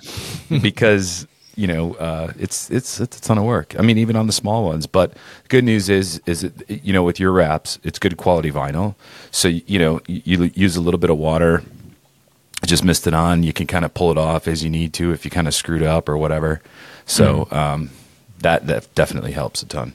because 0.62 1.26
you 1.56 1.66
know 1.66 1.94
uh, 1.94 2.32
it's 2.38 2.70
it's 2.70 3.00
it's 3.00 3.18
a 3.18 3.20
ton 3.20 3.38
of 3.38 3.44
work. 3.44 3.74
I 3.78 3.82
mean, 3.82 3.98
even 3.98 4.16
on 4.16 4.26
the 4.26 4.32
small 4.32 4.64
ones. 4.64 4.86
But 4.86 5.14
good 5.48 5.64
news 5.64 5.88
is 5.88 6.20
is 6.26 6.44
it, 6.44 6.54
you 6.68 6.92
know 6.92 7.02
with 7.02 7.20
your 7.20 7.32
wraps, 7.32 7.78
it's 7.82 7.98
good 7.98 8.16
quality 8.16 8.50
vinyl. 8.50 8.94
So 9.30 9.48
you 9.48 9.78
know 9.78 10.00
you, 10.06 10.22
you 10.24 10.50
use 10.54 10.76
a 10.76 10.80
little 10.80 11.00
bit 11.00 11.10
of 11.10 11.18
water. 11.18 11.62
Just 12.64 12.84
mist 12.84 13.06
it 13.06 13.14
on. 13.14 13.42
You 13.42 13.52
can 13.52 13.66
kind 13.66 13.84
of 13.84 13.94
pull 13.94 14.10
it 14.10 14.18
off 14.18 14.46
as 14.46 14.62
you 14.62 14.70
need 14.70 14.92
to 14.94 15.12
if 15.12 15.24
you 15.24 15.30
kind 15.30 15.48
of 15.48 15.54
screwed 15.54 15.82
up 15.82 16.08
or 16.08 16.16
whatever. 16.16 16.60
So 17.06 17.48
um, 17.50 17.90
that 18.40 18.66
that 18.66 18.94
definitely 18.94 19.32
helps 19.32 19.62
a 19.62 19.66
ton. 19.66 19.94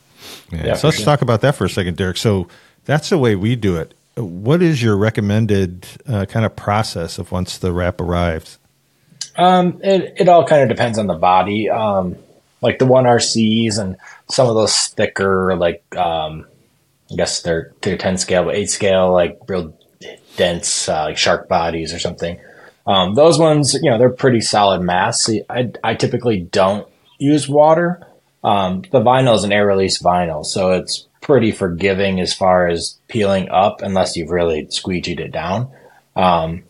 Yeah. 0.51 0.65
Yeah, 0.65 0.73
so 0.75 0.88
let's 0.88 0.97
sure. 0.97 1.05
talk 1.05 1.21
about 1.21 1.41
that 1.41 1.55
for 1.55 1.65
a 1.65 1.69
second, 1.69 1.97
Derrick. 1.97 2.17
So 2.17 2.47
that's 2.86 3.10
the 3.10 3.17
way 3.17 3.36
we 3.36 3.55
do 3.55 3.77
it. 3.77 3.93
What 4.17 4.62
is 4.62 4.82
your 4.82 4.95
recommended 4.95 5.88
uh, 6.08 6.25
kind 6.25 6.45
of 6.45 6.56
process 6.56 7.17
of 7.17 7.32
once 7.32 7.58
the 7.58 7.73
wrap 7.73 7.99
arrives? 7.99 8.60
Um, 9.36 9.82
it 9.84 10.15
it 10.17 10.30
all 10.30 10.45
kind 10.45 10.63
of 10.63 10.69
depends 10.69 10.97
on 10.97 11.08
the 11.08 11.15
body. 11.15 11.69
Um, 11.69 12.17
like 12.62 12.80
the 12.80 12.86
one 12.86 13.04
RCs 13.04 13.78
and 13.78 13.97
some 14.30 14.47
of 14.47 14.56
those 14.56 14.88
thicker, 14.88 15.56
like 15.58 15.84
um, 15.95 16.45
I 17.12 17.15
guess 17.15 17.41
they're 17.41 17.73
to 17.82 17.97
ten 17.97 18.17
scale, 18.17 18.45
but 18.45 18.56
eight 18.56 18.69
scale, 18.69 19.12
like 19.12 19.38
real 19.47 19.78
dense, 20.38 20.88
uh, 20.89 21.04
like 21.04 21.17
shark 21.17 21.47
bodies 21.47 21.93
or 21.93 21.99
something. 21.99 22.39
Um, 22.88 23.15
those 23.15 23.39
ones, 23.39 23.73
you 23.73 23.89
know, 23.89 23.97
they're 23.97 24.10
pretty 24.10 24.41
solid 24.41 24.82
mass. 24.82 25.30
I 25.49 25.71
I 25.84 25.95
typically 25.95 26.39
don't 26.39 26.88
use 27.17 27.49
water. 27.49 28.01
Um, 28.43 28.84
the 28.91 29.01
vinyl 29.01 29.36
is 29.36 29.43
an 29.43 29.51
air 29.51 29.65
release 29.65 30.01
vinyl, 30.01 30.45
so 30.45 30.71
it's 30.71 31.08
pretty 31.26 31.52
forgiving 31.52 32.20
as 32.20 32.36
far 32.36 32.68
as 32.68 33.00
peeling 33.08 33.50
up, 33.50 33.82
unless 33.82 34.16
you've 34.16 34.30
really 34.30 34.68
squeegeed 34.68 35.20
it 35.20 35.32
down. 35.32 35.72
Um, 36.16 36.66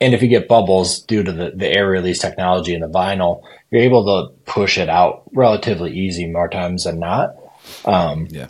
and 0.00 0.14
if 0.14 0.20
you 0.20 0.26
get 0.26 0.48
bubbles 0.48 1.00
due 1.02 1.22
to 1.22 1.30
the, 1.30 1.52
the 1.54 1.68
air 1.68 1.86
release 1.86 2.18
technology 2.18 2.74
in 2.74 2.80
the 2.80 2.88
vinyl, 2.88 3.42
you're 3.70 3.82
able 3.82 4.04
to 4.04 4.34
push 4.50 4.78
it 4.78 4.88
out 4.88 5.22
relatively 5.32 5.92
easy 5.92 6.26
more 6.26 6.48
times 6.48 6.84
than 6.84 6.98
not. 6.98 7.36
Um, 7.84 8.26
Yeah. 8.30 8.48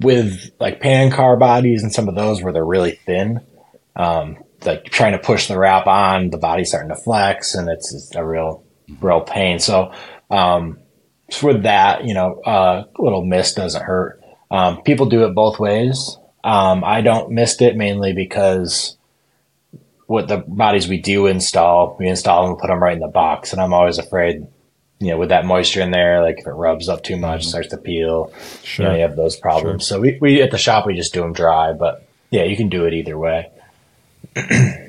with 0.00 0.50
like 0.58 0.80
pan 0.80 1.10
car 1.10 1.36
bodies 1.36 1.82
and 1.82 1.92
some 1.92 2.08
of 2.08 2.14
those 2.14 2.42
where 2.42 2.54
they're 2.54 2.64
really 2.64 2.92
thin, 2.92 3.40
um, 3.94 4.38
like 4.64 4.84
trying 4.84 5.12
to 5.12 5.18
push 5.18 5.48
the 5.48 5.58
wrap 5.58 5.86
on, 5.86 6.30
the 6.30 6.38
body's 6.38 6.70
starting 6.70 6.88
to 6.88 6.96
flex, 7.02 7.54
and 7.54 7.68
it's, 7.68 7.92
it's 7.94 8.14
a 8.14 8.24
real, 8.24 8.64
real 9.02 9.20
pain. 9.20 9.58
So, 9.58 9.92
um, 10.30 10.78
that, 11.42 12.04
you 12.06 12.14
know, 12.14 12.40
uh, 12.40 12.84
a 12.98 13.02
little 13.02 13.22
mist 13.22 13.56
doesn't 13.56 13.82
hurt. 13.82 14.22
Um, 14.50 14.82
people 14.82 15.06
do 15.06 15.24
it 15.24 15.34
both 15.34 15.58
ways. 15.58 16.16
Um, 16.44 16.84
I 16.84 17.00
don't 17.00 17.32
mist 17.32 17.62
it 17.62 17.76
mainly 17.76 18.12
because 18.12 18.96
what 20.06 20.28
the 20.28 20.36
bodies 20.38 20.86
we 20.86 20.98
do 21.00 21.26
install, 21.26 21.96
we 21.98 22.08
install 22.08 22.42
them 22.42 22.52
and 22.52 22.60
put 22.60 22.68
them 22.68 22.80
right 22.82 22.92
in 22.94 23.00
the 23.00 23.08
box, 23.08 23.52
and 23.52 23.60
I'm 23.60 23.72
always 23.74 23.98
afraid, 23.98 24.46
you 25.00 25.08
know, 25.08 25.18
with 25.18 25.30
that 25.30 25.44
moisture 25.44 25.80
in 25.80 25.90
there, 25.90 26.22
like 26.22 26.38
if 26.38 26.46
it 26.46 26.50
rubs 26.50 26.88
up 26.88 27.02
too 27.02 27.16
much, 27.16 27.46
starts 27.46 27.68
to 27.70 27.76
peel, 27.76 28.32
Sure. 28.62 28.84
you 28.84 28.88
know, 28.90 28.96
you 28.96 29.02
have 29.02 29.16
those 29.16 29.36
problems. 29.36 29.86
So 29.86 29.98
we, 29.98 30.16
we 30.20 30.42
at 30.42 30.52
the 30.52 30.58
shop 30.58 30.86
we 30.86 30.94
just 30.94 31.12
do 31.12 31.22
them 31.22 31.32
dry, 31.32 31.72
but 31.72 32.06
yeah, 32.30 32.44
you 32.44 32.56
can 32.56 32.68
do 32.68 32.84
it 32.86 32.94
either 32.94 33.18
way. 33.18 33.50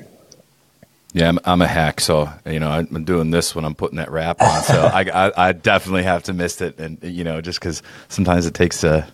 Yeah, 1.14 1.30
I'm, 1.30 1.38
I'm 1.46 1.62
a 1.62 1.66
hack, 1.66 2.00
so 2.00 2.30
you 2.44 2.60
know 2.60 2.68
I'm 2.68 3.04
doing 3.04 3.30
this 3.30 3.54
when 3.54 3.64
I'm 3.64 3.74
putting 3.74 3.96
that 3.96 4.10
wrap 4.10 4.42
on. 4.42 4.62
So 4.62 4.82
I, 4.82 5.00
I, 5.28 5.48
I 5.48 5.52
definitely 5.52 6.02
have 6.02 6.24
to 6.24 6.34
miss 6.34 6.60
it, 6.60 6.78
and 6.78 7.02
you 7.02 7.24
know 7.24 7.40
just 7.40 7.58
because 7.58 7.82
sometimes 8.08 8.44
it 8.44 8.52
takes 8.52 8.84
a 8.84 9.08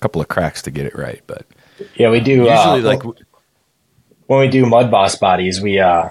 couple 0.00 0.20
of 0.20 0.28
cracks 0.28 0.62
to 0.62 0.70
get 0.70 0.86
it 0.86 0.96
right. 0.96 1.22
But 1.26 1.46
Yeah, 1.94 2.10
we 2.10 2.20
do. 2.20 2.32
usually, 2.44 2.50
uh, 2.52 2.78
like 2.80 3.02
when 4.26 4.40
we 4.40 4.48
do 4.48 4.66
mud 4.66 4.90
boss 4.90 5.16
bodies, 5.16 5.60
we 5.60 5.78
uh, 5.78 6.10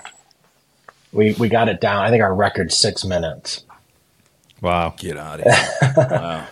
we 1.11 1.33
we 1.33 1.49
got 1.49 1.69
it 1.69 1.81
down. 1.81 2.03
I 2.03 2.09
think 2.09 2.21
our 2.23 2.33
record's 2.33 2.77
six 2.77 3.03
minutes, 3.05 3.63
Wow. 4.61 4.93
get 4.97 5.17
out 5.17 5.39
of 5.41 5.45
here. 5.53 5.93
wow. 5.97 6.45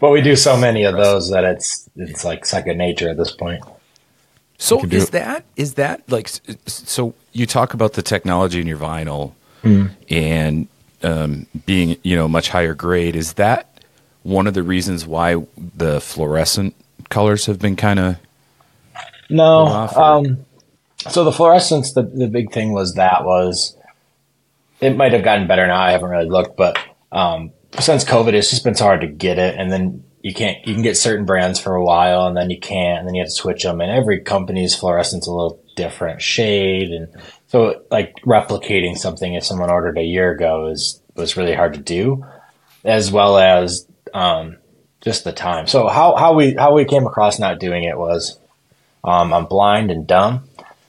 but 0.00 0.10
we 0.10 0.20
do 0.22 0.36
so 0.36 0.56
many 0.56 0.84
of 0.84 0.96
those 0.96 1.30
that 1.30 1.44
it's 1.44 1.88
it's 1.96 2.24
like 2.24 2.44
second 2.44 2.78
nature 2.78 3.08
at 3.08 3.16
this 3.16 3.30
point. 3.32 3.62
So 4.58 4.82
is 4.84 5.04
it. 5.08 5.12
that 5.12 5.44
is 5.56 5.74
that 5.74 6.02
like 6.10 6.28
so? 6.66 7.14
You 7.32 7.44
talk 7.46 7.74
about 7.74 7.92
the 7.92 8.02
technology 8.02 8.60
in 8.60 8.66
your 8.66 8.78
vinyl 8.78 9.32
and 10.08 10.68
um, 11.02 11.46
being 11.66 11.98
you 12.02 12.16
know 12.16 12.26
much 12.26 12.48
higher 12.48 12.72
grade. 12.74 13.16
Is 13.16 13.34
that 13.34 13.75
one 14.26 14.46
of 14.46 14.54
the 14.54 14.62
reasons 14.62 15.06
why 15.06 15.36
the 15.56 16.00
fluorescent 16.00 16.74
colors 17.08 17.46
have 17.46 17.60
been 17.60 17.76
kind 17.76 17.98
of 17.98 18.16
No. 19.30 19.66
Um, 19.66 20.44
so 21.08 21.24
the 21.24 21.32
fluorescence, 21.32 21.92
the, 21.92 22.02
the 22.02 22.26
big 22.26 22.52
thing 22.52 22.72
was 22.72 22.94
that 22.94 23.24
was 23.24 23.76
it 24.80 24.96
might 24.96 25.12
have 25.12 25.22
gotten 25.22 25.46
better 25.46 25.66
now. 25.66 25.80
I 25.80 25.92
haven't 25.92 26.10
really 26.10 26.28
looked, 26.28 26.56
but 26.56 26.78
um, 27.12 27.52
since 27.78 28.04
COVID, 28.04 28.34
it's 28.34 28.50
just 28.50 28.64
been 28.64 28.74
so 28.74 28.84
hard 28.84 29.00
to 29.02 29.06
get 29.06 29.38
it, 29.38 29.56
and 29.56 29.70
then 29.70 30.04
you 30.22 30.34
can't. 30.34 30.66
You 30.66 30.74
can 30.74 30.82
get 30.82 30.96
certain 30.96 31.24
brands 31.24 31.58
for 31.58 31.74
a 31.74 31.84
while, 31.84 32.26
and 32.26 32.36
then 32.36 32.50
you 32.50 32.58
can't, 32.58 32.98
and 32.98 33.08
then 33.08 33.14
you 33.14 33.22
have 33.22 33.28
to 33.28 33.34
switch 33.34 33.62
them. 33.62 33.80
And 33.80 33.90
every 33.90 34.20
company's 34.20 34.74
fluorescence 34.74 35.26
a 35.26 35.32
little 35.32 35.62
different 35.76 36.20
shade, 36.20 36.90
and 36.90 37.08
so 37.46 37.82
like 37.90 38.14
replicating 38.26 38.96
something 38.96 39.34
if 39.34 39.44
someone 39.44 39.70
ordered 39.70 39.98
a 39.98 40.04
year 40.04 40.30
ago 40.32 40.66
is 40.66 41.00
was 41.14 41.36
really 41.36 41.54
hard 41.54 41.74
to 41.74 41.80
do, 41.80 42.26
as 42.84 43.10
well 43.10 43.38
as 43.38 43.86
um, 44.14 44.58
just 45.00 45.24
the 45.24 45.32
time. 45.32 45.66
So 45.66 45.88
how 45.88 46.16
how 46.16 46.34
we 46.34 46.54
how 46.54 46.74
we 46.74 46.84
came 46.84 47.06
across 47.06 47.38
not 47.38 47.60
doing 47.60 47.84
it 47.84 47.96
was 47.96 48.38
um, 49.04 49.32
I'm 49.32 49.46
blind 49.46 49.90
and 49.90 50.06
dumb. 50.06 50.48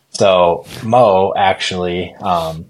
So 0.09 0.65
Mo 0.83 1.33
actually, 1.37 2.15
um, 2.15 2.65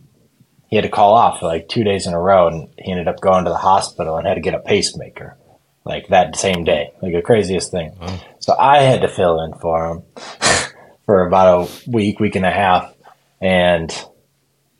he 0.67 0.75
had 0.75 0.83
to 0.83 0.89
call 0.89 1.13
off 1.13 1.39
for 1.39 1.45
like 1.45 1.69
two 1.69 1.83
days 1.83 2.05
in 2.07 2.13
a 2.13 2.19
row, 2.19 2.47
and 2.47 2.69
he 2.77 2.91
ended 2.91 3.07
up 3.07 3.21
going 3.21 3.45
to 3.45 3.49
the 3.49 3.57
hospital 3.57 4.17
and 4.17 4.27
had 4.27 4.33
to 4.35 4.41
get 4.41 4.53
a 4.53 4.59
pacemaker, 4.59 5.37
like 5.85 6.09
that 6.09 6.35
same 6.35 6.65
day, 6.65 6.91
like 7.01 7.13
the 7.13 7.21
craziest 7.21 7.71
thing. 7.71 7.93
So 8.39 8.55
I 8.57 8.79
had 8.79 9.01
to 9.01 9.07
fill 9.07 9.41
in 9.41 9.53
for 9.53 9.87
him 9.87 10.03
for 11.05 11.25
about 11.25 11.69
a 11.69 11.89
week, 11.89 12.19
week 12.19 12.35
and 12.35 12.45
a 12.45 12.51
half, 12.51 12.93
and 13.39 13.89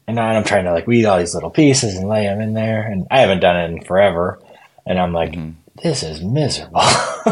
and 0.08 0.20
I'm 0.20 0.44
trying 0.44 0.66
to 0.66 0.74
like 0.74 0.88
weed 0.88 1.06
all 1.06 1.20
these 1.20 1.34
little 1.34 1.50
pieces 1.50 1.96
and 1.96 2.10
lay 2.10 2.24
them 2.24 2.42
in 2.42 2.54
there, 2.54 2.82
and 2.82 3.08
I 3.10 3.20
haven't 3.20 3.40
done 3.40 3.58
it 3.58 3.72
in 3.72 3.84
forever, 3.84 4.42
and 4.88 5.00
I'm 5.00 5.14
like, 5.14 5.38
this 5.84 6.04
is 6.04 6.22
miserable. 6.22 6.82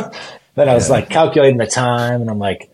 then 0.56 0.70
I 0.70 0.74
was 0.74 0.89
like 0.89 1.10
calculating 1.10 1.58
the 1.58 1.68
time, 1.68 2.22
and 2.22 2.30
I'm 2.30 2.39
like 2.39 2.70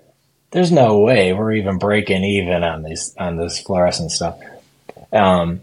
there's 0.51 0.71
no 0.71 0.99
way 0.99 1.33
we're 1.33 1.53
even 1.53 1.77
breaking 1.77 2.23
even 2.23 2.63
on 2.63 2.83
these 2.83 3.15
on 3.17 3.37
this 3.37 3.59
fluorescent 3.59 4.11
stuff. 4.11 4.37
Um, 5.11 5.61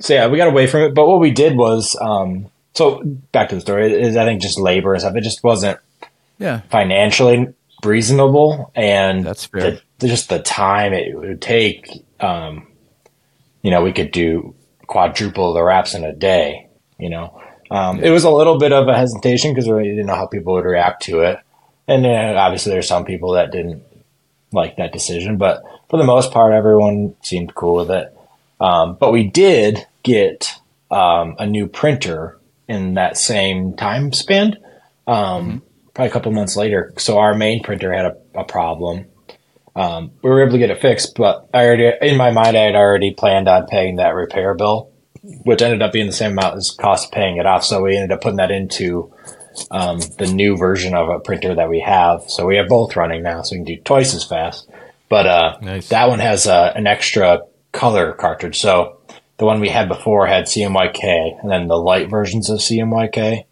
so 0.00 0.14
yeah, 0.14 0.26
we 0.26 0.36
got 0.36 0.48
away 0.48 0.66
from 0.66 0.82
it. 0.82 0.94
But 0.94 1.06
what 1.06 1.20
we 1.20 1.30
did 1.30 1.56
was, 1.56 1.96
um, 2.00 2.46
so 2.74 3.02
back 3.32 3.48
to 3.48 3.54
the 3.54 3.60
story 3.60 3.92
is 3.92 4.16
I 4.16 4.24
think 4.24 4.42
just 4.42 4.58
labor 4.58 4.92
and 4.92 5.00
stuff. 5.00 5.16
It 5.16 5.22
just 5.22 5.42
wasn't 5.42 5.78
yeah 6.38 6.60
financially 6.70 7.54
reasonable, 7.84 8.72
and 8.74 9.24
That's 9.24 9.46
fair. 9.46 9.80
The, 9.98 10.08
just 10.08 10.28
the 10.28 10.40
time 10.40 10.92
it 10.92 11.16
would 11.16 11.40
take. 11.40 12.04
Um, 12.20 12.66
you 13.62 13.70
know, 13.70 13.82
we 13.82 13.92
could 13.92 14.12
do 14.12 14.54
quadruple 14.86 15.54
the 15.54 15.62
wraps 15.62 15.94
in 15.94 16.04
a 16.04 16.12
day. 16.12 16.68
You 16.98 17.10
know, 17.10 17.40
um, 17.70 18.00
it 18.00 18.10
was 18.10 18.24
a 18.24 18.30
little 18.30 18.58
bit 18.58 18.72
of 18.72 18.88
a 18.88 18.96
hesitation 18.96 19.52
because 19.52 19.68
we 19.68 19.84
didn't 19.84 20.06
know 20.06 20.14
how 20.14 20.26
people 20.26 20.54
would 20.54 20.64
react 20.64 21.02
to 21.04 21.20
it, 21.20 21.38
and 21.86 22.04
then 22.04 22.36
obviously 22.36 22.72
there's 22.72 22.88
some 22.88 23.04
people 23.04 23.32
that 23.32 23.52
didn't 23.52 23.82
like 24.52 24.76
that 24.76 24.92
decision, 24.92 25.36
but 25.36 25.62
for 25.90 25.98
the 25.98 26.04
most 26.04 26.32
part, 26.32 26.52
everyone 26.52 27.14
seemed 27.22 27.54
cool 27.54 27.76
with 27.76 27.90
it. 27.90 28.14
Um, 28.60 28.96
but 28.98 29.12
we 29.12 29.24
did 29.24 29.86
get 30.02 30.54
um, 30.90 31.36
a 31.38 31.46
new 31.46 31.66
printer 31.66 32.38
in 32.66 32.94
that 32.94 33.16
same 33.16 33.74
time 33.74 34.12
span, 34.12 34.56
um, 35.06 35.62
probably 35.94 36.10
a 36.10 36.12
couple 36.12 36.32
months 36.32 36.56
later. 36.56 36.92
So 36.98 37.18
our 37.18 37.34
main 37.34 37.62
printer 37.62 37.92
had 37.92 38.06
a, 38.06 38.16
a 38.34 38.44
problem. 38.44 39.06
Um, 39.74 40.10
we 40.22 40.30
were 40.30 40.42
able 40.42 40.52
to 40.52 40.58
get 40.58 40.70
it 40.70 40.80
fixed, 40.80 41.14
but 41.14 41.48
I 41.54 41.64
already, 41.64 41.92
in 42.02 42.16
my 42.16 42.30
mind, 42.30 42.56
I 42.56 42.62
had 42.62 42.74
already 42.74 43.14
planned 43.14 43.48
on 43.48 43.66
paying 43.66 43.96
that 43.96 44.14
repair 44.14 44.54
bill, 44.54 44.90
which 45.44 45.62
ended 45.62 45.82
up 45.82 45.92
being 45.92 46.06
the 46.06 46.12
same 46.12 46.32
amount 46.32 46.56
as 46.56 46.70
cost 46.70 47.06
of 47.06 47.12
paying 47.12 47.36
it 47.36 47.46
off. 47.46 47.64
So 47.64 47.82
we 47.82 47.96
ended 47.96 48.12
up 48.12 48.20
putting 48.22 48.36
that 48.36 48.50
into 48.50 49.12
um, 49.70 50.00
the 50.18 50.26
new 50.32 50.56
version 50.56 50.94
of 50.94 51.08
a 51.08 51.20
printer 51.20 51.54
that 51.54 51.68
we 51.68 51.80
have. 51.80 52.22
So 52.28 52.46
we 52.46 52.56
have 52.56 52.68
both 52.68 52.96
running 52.96 53.22
now, 53.22 53.42
so 53.42 53.54
we 53.54 53.58
can 53.58 53.64
do 53.64 53.82
twice 53.82 54.14
as 54.14 54.24
fast. 54.24 54.68
But 55.08 55.26
uh, 55.26 55.58
Nice. 55.60 55.88
that 55.88 56.08
one 56.08 56.18
has 56.18 56.46
uh, 56.46 56.72
an 56.74 56.86
extra 56.86 57.42
color 57.72 58.12
cartridge. 58.12 58.58
So 58.60 58.98
the 59.38 59.44
one 59.46 59.60
we 59.60 59.68
had 59.68 59.88
before 59.88 60.26
had 60.26 60.44
CMYK, 60.44 61.42
and 61.42 61.50
then 61.50 61.68
the 61.68 61.78
light 61.78 62.10
versions 62.10 62.50
of 62.50 62.58
CMYK, 62.58 63.44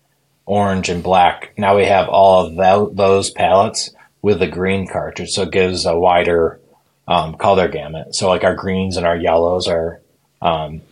orange 0.44 0.88
and 0.88 1.02
black. 1.02 1.52
Now 1.56 1.76
we 1.76 1.84
have 1.86 2.08
all 2.08 2.46
of 2.46 2.56
tho- 2.56 2.90
those 2.92 3.30
palettes 3.30 3.90
with 4.22 4.38
the 4.38 4.46
green 4.46 4.86
cartridge, 4.86 5.30
so 5.30 5.42
it 5.42 5.52
gives 5.52 5.86
a 5.86 5.98
wider 5.98 6.60
um, 7.08 7.34
color 7.36 7.68
gamut. 7.68 8.14
So 8.14 8.28
like 8.28 8.44
our 8.44 8.54
greens 8.54 8.96
and 8.96 9.06
our 9.06 9.16
yellows 9.16 9.68
are 9.68 10.00
um, 10.42 10.82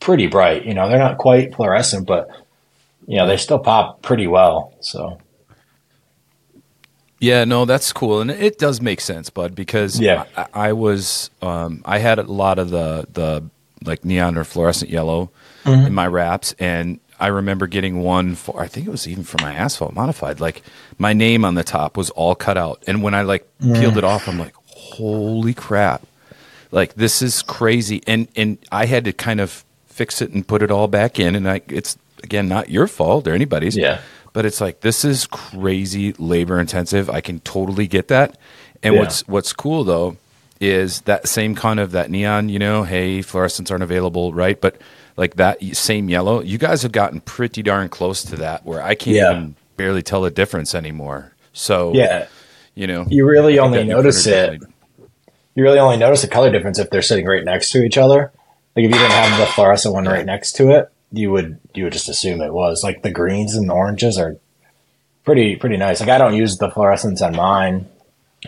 pretty 0.00 0.26
bright. 0.26 0.64
You 0.64 0.74
know, 0.74 0.88
they're 0.88 0.98
not 0.98 1.18
quite 1.18 1.54
fluorescent, 1.54 2.06
but 2.06 2.28
you 3.06 3.16
know 3.16 3.26
they 3.26 3.36
still 3.36 3.58
pop 3.58 4.02
pretty 4.02 4.26
well. 4.26 4.72
So 4.80 5.18
Yeah, 7.18 7.44
no, 7.44 7.64
that's 7.66 7.92
cool, 7.92 8.20
and 8.20 8.30
it 8.30 8.58
does 8.58 8.80
make 8.80 9.00
sense, 9.00 9.28
bud. 9.30 9.54
Because 9.54 10.00
Yeah. 10.00 10.24
I, 10.36 10.46
I 10.54 10.72
was, 10.72 11.30
um, 11.42 11.82
I 11.84 11.98
had 11.98 12.18
a 12.18 12.22
lot 12.22 12.58
of 12.58 12.70
the 12.70 13.06
the 13.12 13.44
like 13.84 14.04
neon 14.04 14.36
or 14.36 14.44
fluorescent 14.44 14.90
yellow 14.90 15.30
in 15.86 15.92
my 15.94 16.06
wraps, 16.06 16.54
and 16.58 17.00
I 17.18 17.26
remember 17.28 17.66
getting 17.66 18.02
one 18.02 18.34
for 18.34 18.58
I 18.60 18.66
think 18.66 18.86
it 18.86 18.90
was 18.90 19.06
even 19.06 19.24
for 19.24 19.36
my 19.42 19.52
asphalt 19.54 19.94
modified. 19.94 20.40
Like 20.40 20.62
my 20.98 21.12
name 21.12 21.44
on 21.44 21.54
the 21.54 21.64
top 21.64 21.96
was 21.96 22.08
all 22.10 22.34
cut 22.34 22.56
out, 22.56 22.82
and 22.86 23.02
when 23.02 23.14
I 23.14 23.22
like 23.22 23.46
peeled 23.60 23.98
it 23.98 24.04
off, 24.04 24.26
I'm 24.28 24.38
like, 24.38 24.54
holy 24.64 25.52
crap! 25.52 26.06
Like 26.70 26.94
this 26.94 27.20
is 27.20 27.42
crazy, 27.42 28.02
and 28.06 28.28
and 28.36 28.56
I 28.72 28.86
had 28.86 29.04
to 29.04 29.12
kind 29.12 29.40
of 29.40 29.64
fix 30.00 30.22
it 30.22 30.30
and 30.32 30.48
put 30.48 30.62
it 30.62 30.70
all 30.70 30.88
back 30.88 31.20
in, 31.20 31.36
and 31.36 31.46
I 31.46 31.60
it's 31.68 31.98
again 32.24 32.48
not 32.48 32.70
your 32.70 32.86
fault 32.86 33.28
or 33.28 33.34
anybody's, 33.34 33.76
Yeah. 33.76 34.00
but 34.32 34.46
it's 34.46 34.58
like 34.58 34.80
this 34.80 35.04
is 35.04 35.26
crazy 35.26 36.14
labor 36.14 36.58
intensive. 36.58 37.10
I 37.10 37.20
can 37.20 37.40
totally 37.40 37.86
get 37.86 38.08
that. 38.08 38.38
And 38.82 38.94
Yeah. 38.94 39.00
what's 39.00 39.28
what's 39.28 39.52
cool 39.52 39.84
though 39.84 40.16
is 40.58 41.02
that 41.02 41.28
same 41.28 41.54
kind 41.54 41.78
of 41.78 41.92
that 41.92 42.10
neon, 42.10 42.48
you 42.48 42.58
know, 42.58 42.84
hey, 42.84 43.18
fluorescents 43.20 43.70
aren't 43.70 43.82
available, 43.82 44.32
right? 44.32 44.58
But 44.58 44.76
like 45.18 45.36
that 45.36 45.62
same 45.76 46.08
yellow, 46.08 46.40
you 46.40 46.56
guys 46.56 46.82
have 46.82 46.92
gotten 46.92 47.20
pretty 47.20 47.62
darn 47.62 47.90
close 47.90 48.22
to 48.24 48.36
that 48.36 48.64
where 48.64 48.82
I 48.82 48.94
can't 48.94 49.16
Yeah. 49.16 49.30
even 49.32 49.54
barely 49.76 50.02
tell 50.02 50.22
the 50.22 50.30
difference 50.30 50.74
anymore. 50.74 51.32
So 51.52 51.92
yeah, 51.94 52.24
you 52.74 52.86
know, 52.86 53.04
you 53.10 53.26
really 53.26 53.58
only 53.58 53.84
notice 53.84 54.26
it. 54.26 54.30
definitely- 54.30 54.66
You 55.56 55.62
really 55.64 55.78
only 55.78 55.96
notice 55.98 56.22
the 56.22 56.28
color 56.28 56.50
difference 56.50 56.78
if 56.78 56.88
they're 56.90 57.02
sitting 57.02 57.26
right 57.26 57.44
next 57.44 57.70
to 57.72 57.82
each 57.82 57.98
other. 57.98 58.30
Like 58.76 58.84
if 58.84 58.90
you 58.90 58.98
didn't 58.98 59.10
have 59.10 59.38
the 59.38 59.46
fluorescent 59.46 59.94
one 59.94 60.06
right 60.06 60.24
next 60.24 60.52
to 60.56 60.70
it, 60.70 60.90
you 61.12 61.30
would 61.32 61.58
you 61.74 61.84
would 61.84 61.92
just 61.92 62.08
assume 62.08 62.40
it 62.40 62.52
was. 62.52 62.82
Like 62.82 63.02
the 63.02 63.10
greens 63.10 63.54
and 63.54 63.68
the 63.68 63.74
oranges 63.74 64.18
are 64.18 64.36
pretty 65.24 65.56
pretty 65.56 65.76
nice. 65.76 66.00
Like 66.00 66.08
I 66.08 66.18
don't 66.18 66.34
use 66.34 66.58
the 66.58 66.68
fluorescents 66.68 67.22
on 67.22 67.34
mine 67.34 67.88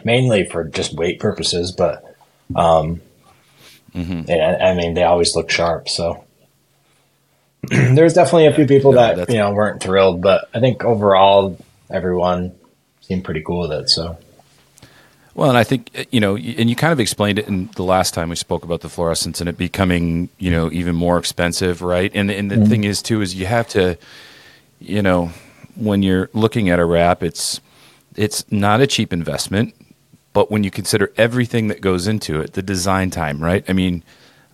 mainly 0.04 0.48
for 0.48 0.64
just 0.64 0.94
weight 0.94 1.20
purposes, 1.20 1.72
but 1.72 2.16
um, 2.54 3.00
yeah, 3.94 4.58
I 4.60 4.74
mean 4.74 4.94
they 4.94 5.02
always 5.02 5.34
look 5.34 5.50
sharp. 5.50 5.88
So 5.88 6.24
there's 7.62 8.14
definitely 8.14 8.46
a 8.46 8.54
few 8.54 8.66
people 8.66 8.92
no, 8.92 9.14
that 9.16 9.28
you 9.28 9.38
know 9.38 9.52
weren't 9.52 9.82
thrilled, 9.82 10.22
but 10.22 10.48
I 10.54 10.60
think 10.60 10.84
overall 10.84 11.58
everyone 11.90 12.54
seemed 13.00 13.24
pretty 13.24 13.42
cool 13.42 13.68
with 13.68 13.72
it. 13.72 13.90
So 13.90 14.18
Well, 15.34 15.48
and 15.48 15.56
I 15.56 15.64
think 15.64 15.90
uh, 15.96 16.04
you 16.10 16.20
know, 16.20 16.36
and 16.36 16.68
you 16.68 16.76
kind 16.76 16.92
of 16.92 17.00
explained 17.00 17.38
it 17.38 17.48
in 17.48 17.68
the 17.76 17.84
last 17.84 18.14
time 18.14 18.28
we 18.28 18.36
spoke 18.36 18.64
about 18.64 18.80
the 18.80 18.88
fluorescence 18.88 19.40
and 19.40 19.48
it 19.48 19.56
becoming, 19.56 20.28
you 20.38 20.50
know, 20.50 20.70
even 20.72 20.94
more 20.94 21.18
expensive, 21.18 21.82
right? 21.82 22.10
And 22.14 22.30
and 22.30 22.50
the 22.50 22.66
thing 22.66 22.84
is 22.84 23.02
too 23.02 23.22
is 23.22 23.34
you 23.34 23.46
have 23.46 23.68
to, 23.68 23.96
you 24.78 25.02
know, 25.02 25.30
when 25.74 26.02
you're 26.02 26.28
looking 26.32 26.68
at 26.68 26.78
a 26.78 26.84
wrap, 26.84 27.22
it's 27.22 27.60
it's 28.16 28.50
not 28.52 28.80
a 28.80 28.86
cheap 28.86 29.12
investment, 29.12 29.74
but 30.32 30.50
when 30.50 30.64
you 30.64 30.70
consider 30.70 31.12
everything 31.16 31.68
that 31.68 31.80
goes 31.80 32.06
into 32.06 32.40
it, 32.40 32.52
the 32.52 32.62
design 32.62 33.10
time, 33.10 33.42
right? 33.42 33.64
I 33.68 33.72
mean, 33.72 34.02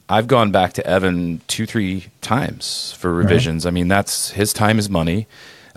I've 0.09 0.27
gone 0.27 0.53
back 0.53 0.73
to 0.75 0.87
Evan 0.87 1.41
two, 1.49 1.67
three 1.67 2.07
times 2.21 2.93
for 2.99 3.12
revisions. 3.12 3.67
I 3.67 3.71
mean, 3.71 3.88
that's 3.88 4.31
his 4.31 4.53
time 4.53 4.79
is 4.79 4.88
money, 4.88 5.27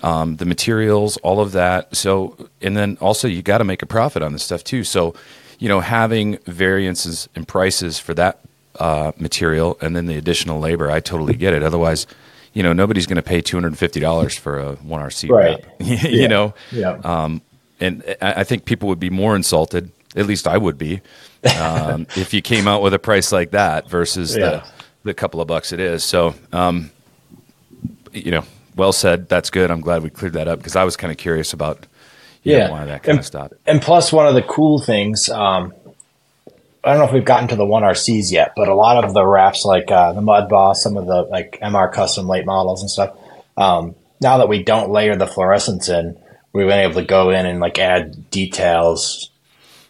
um, 0.03 0.37
the 0.37 0.45
materials, 0.45 1.17
all 1.17 1.39
of 1.39 1.51
that. 1.53 1.95
So, 1.95 2.35
and 2.61 2.75
then 2.75 2.97
also 3.01 3.27
you 3.27 3.41
got 3.41 3.59
to 3.59 3.63
make 3.63 3.81
a 3.81 3.85
profit 3.85 4.21
on 4.23 4.33
this 4.33 4.43
stuff 4.43 4.63
too. 4.63 4.83
So, 4.83 5.13
you 5.59 5.67
know, 5.69 5.79
having 5.79 6.37
variances 6.47 7.29
in 7.35 7.45
prices 7.45 7.99
for 7.99 8.13
that 8.15 8.39
uh, 8.79 9.11
material 9.17 9.77
and 9.81 9.95
then 9.95 10.05
the 10.07 10.15
additional 10.17 10.59
labor, 10.59 10.89
I 10.89 10.99
totally 11.01 11.35
get 11.35 11.53
it. 11.53 11.61
Otherwise, 11.63 12.07
you 12.53 12.63
know, 12.63 12.73
nobody's 12.73 13.05
going 13.05 13.17
to 13.17 13.21
pay 13.21 13.41
two 13.41 13.57
hundred 13.57 13.67
and 13.69 13.77
fifty 13.79 13.99
dollars 13.99 14.35
for 14.37 14.59
a 14.59 14.71
one 14.75 15.01
RC 15.01 15.29
Right. 15.29 15.63
wrap. 15.63 15.75
you 15.79 16.21
Yeah. 16.21 16.27
know, 16.27 16.53
yeah, 16.71 16.99
um, 17.03 17.41
and 17.79 18.03
I 18.21 18.33
I 18.41 18.43
think 18.43 18.65
people 18.65 18.89
would 18.89 18.99
be 18.99 19.09
more 19.09 19.35
insulted. 19.35 19.91
At 20.15 20.25
least 20.25 20.47
I 20.47 20.57
would 20.57 20.77
be 20.77 20.99
um, 21.59 22.07
if 22.17 22.33
you 22.33 22.41
came 22.41 22.67
out 22.67 22.81
with 22.81 22.93
a 22.93 22.99
price 22.99 23.31
like 23.31 23.51
that 23.51 23.89
versus 23.89 24.35
Yeah. 24.35 24.49
the 24.49 24.63
the 25.03 25.13
couple 25.13 25.39
of 25.41 25.47
bucks 25.47 25.71
it 25.71 25.79
is. 25.79 26.03
So, 26.03 26.35
um, 26.51 26.91
you 28.11 28.31
know, 28.31 28.43
well 28.75 28.91
said. 28.93 29.29
That's 29.29 29.49
good. 29.49 29.69
I'm 29.71 29.81
glad 29.81 30.03
we 30.03 30.09
cleared 30.09 30.33
that 30.33 30.47
up 30.47 30.59
because 30.59 30.75
I 30.75 30.83
was 30.83 30.95
kind 30.97 31.11
of 31.11 31.17
curious 31.17 31.53
about 31.53 31.85
you 32.43 32.53
know, 32.53 32.57
Yeah. 32.59 32.71
why 32.71 32.85
that 32.85 33.03
kind 33.03 33.09
And- 33.11 33.19
of 33.19 33.25
stopped. 33.25 33.53
and 33.67 33.81
plus 33.81 34.11
one 34.11 34.25
of 34.27 34.33
the 34.33 34.41
cool 34.41 34.79
things 34.79 35.29
um, 35.29 35.73
i 36.83 36.89
don't 36.89 36.97
know 36.97 37.05
if 37.05 37.11
we've 37.13 37.23
gotten 37.23 37.47
to 37.49 37.55
the 37.55 37.63
1rcs 37.65 38.31
yet 38.31 38.53
but 38.55 38.67
a 38.67 38.73
lot 38.73 39.03
of 39.03 39.13
the 39.13 39.23
wraps 39.23 39.63
like 39.63 39.91
uh, 39.91 40.11
the 40.13 40.21
mud 40.21 40.49
boss 40.49 40.81
some 40.81 40.97
of 40.97 41.05
the 41.05 41.21
like 41.29 41.59
mr 41.61 41.93
custom 41.93 42.27
late 42.27 42.45
models 42.47 42.81
and 42.81 42.89
stuff 42.89 43.15
um, 43.57 43.93
now 44.21 44.39
that 44.39 44.49
we 44.49 44.63
don't 44.63 44.89
layer 44.89 45.15
the 45.15 45.27
fluorescence 45.27 45.87
in 45.87 46.17
we've 46.51 46.67
been 46.67 46.79
able 46.79 46.95
to 46.95 47.03
go 47.05 47.29
in 47.29 47.45
and 47.45 47.59
like 47.59 47.77
add 47.77 48.31
details 48.31 49.29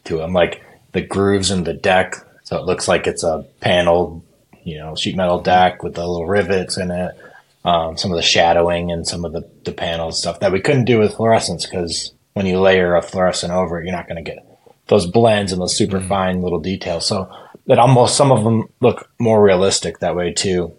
to 0.03 0.17
them 0.17 0.33
like 0.33 0.61
the 0.91 0.99
grooves 1.01 1.51
in 1.51 1.63
the 1.63 1.73
deck 1.73 2.15
so 2.43 2.57
it 2.57 2.65
looks 2.65 2.89
like 2.89 3.07
it's 3.07 3.23
a 3.23 3.45
paneled 3.61 4.21
you 4.63 4.77
know 4.77 4.93
sheet 4.97 5.15
metal 5.15 5.39
deck 5.39 5.83
with 5.83 5.93
the 5.95 6.01
little 6.05 6.27
rivets 6.27 6.77
in 6.77 6.91
it 6.91 7.15
um, 7.63 7.97
some 7.97 8.11
of 8.11 8.17
the 8.17 8.23
shadowing 8.23 8.91
and 8.91 9.07
some 9.07 9.25
of 9.25 9.33
the, 9.33 9.49
the 9.63 9.71
panels 9.71 10.19
stuff 10.19 10.39
that 10.39 10.51
we 10.51 10.61
couldn't 10.61 10.85
do 10.85 10.99
with 10.99 11.13
fluorescents 11.13 11.69
because 11.69 12.13
when 12.33 12.45
you 12.45 12.59
layer 12.59 12.95
a 12.95 13.01
fluorescent 13.01 13.53
over 13.53 13.79
it, 13.79 13.85
you're 13.85 13.95
not 13.95 14.07
going 14.07 14.23
to 14.23 14.31
get 14.31 14.43
those 14.87 15.05
blends 15.05 15.51
and 15.51 15.61
those 15.61 15.77
super 15.77 16.01
fine 16.01 16.41
little 16.41 16.59
details. 16.59 17.05
So 17.05 17.31
that 17.67 17.79
almost 17.79 18.17
some 18.17 18.31
of 18.31 18.43
them 18.43 18.67
look 18.79 19.09
more 19.19 19.43
realistic 19.43 19.99
that 19.99 20.15
way 20.15 20.33
too. 20.33 20.73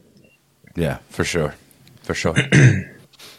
Yeah, 0.74 0.98
for 1.08 1.24
sure, 1.24 1.54
for 2.02 2.14
sure. 2.14 2.34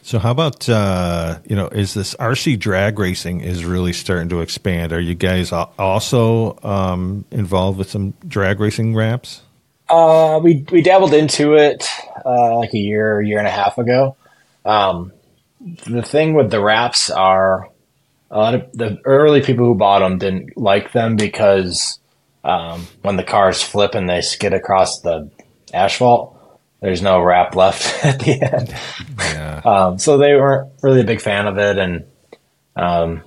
So 0.06 0.20
how 0.20 0.32
about 0.32 0.68
uh, 0.68 1.40
you 1.46 1.56
know 1.56 1.68
is 1.68 1.94
this 1.94 2.14
RC 2.16 2.60
drag 2.60 3.00
racing 3.00 3.40
is 3.40 3.64
really 3.64 3.94
starting 3.94 4.28
to 4.30 4.42
expand? 4.42 4.92
Are 4.92 5.00
you 5.00 5.16
guys 5.16 5.54
also 5.54 6.60
um, 6.62 7.24
involved 7.32 7.78
with 7.78 7.90
some 7.90 8.14
drag 8.28 8.60
racing 8.60 8.96
wraps? 8.96 9.42
Uh, 9.88 10.42
we 10.44 10.66
we 10.72 10.82
dabbled 10.82 11.14
into 11.14 11.54
it 11.54 11.88
uh, 12.26 12.58
like 12.58 12.74
a 12.74 12.78
year, 12.78 13.22
year 13.22 13.40
and 13.40 13.48
a 13.48 13.52
half 13.52 13.78
ago. 13.78 14.16
Um, 14.66 15.12
the 15.86 16.02
thing 16.02 16.34
with 16.34 16.52
the 16.52 16.62
wraps 16.62 17.10
are 17.10 17.70
a 18.30 18.38
lot 18.38 18.56
of 18.56 18.72
the 18.74 19.00
early 19.06 19.42
people 19.42 19.66
who 19.66 19.76
bought 19.76 20.00
them 20.00 20.18
didn't 20.18 20.58
like 20.58 20.92
them 20.92 21.16
because 21.16 22.00
um, 22.44 22.88
when 23.02 23.16
the 23.16 23.24
cars 23.24 23.62
flip 23.62 23.96
and 23.96 24.10
they 24.10 24.22
skid 24.22 24.54
across 24.54 25.02
the 25.02 25.30
asphalt, 25.74 26.38
there's 26.82 27.02
no 27.02 27.22
wrap 27.22 27.56
left 27.56 28.04
at 28.06 28.20
the 28.20 28.42
end. 28.42 28.76
Yeah. 29.18 29.62
Um, 29.64 30.00
so 30.00 30.18
they 30.18 30.34
weren't 30.34 30.72
really 30.82 31.02
a 31.02 31.06
big 31.06 31.22
fan 31.22 31.48
of 31.48 31.58
it, 31.58 31.78
and 31.78 32.06
um, 32.76 33.22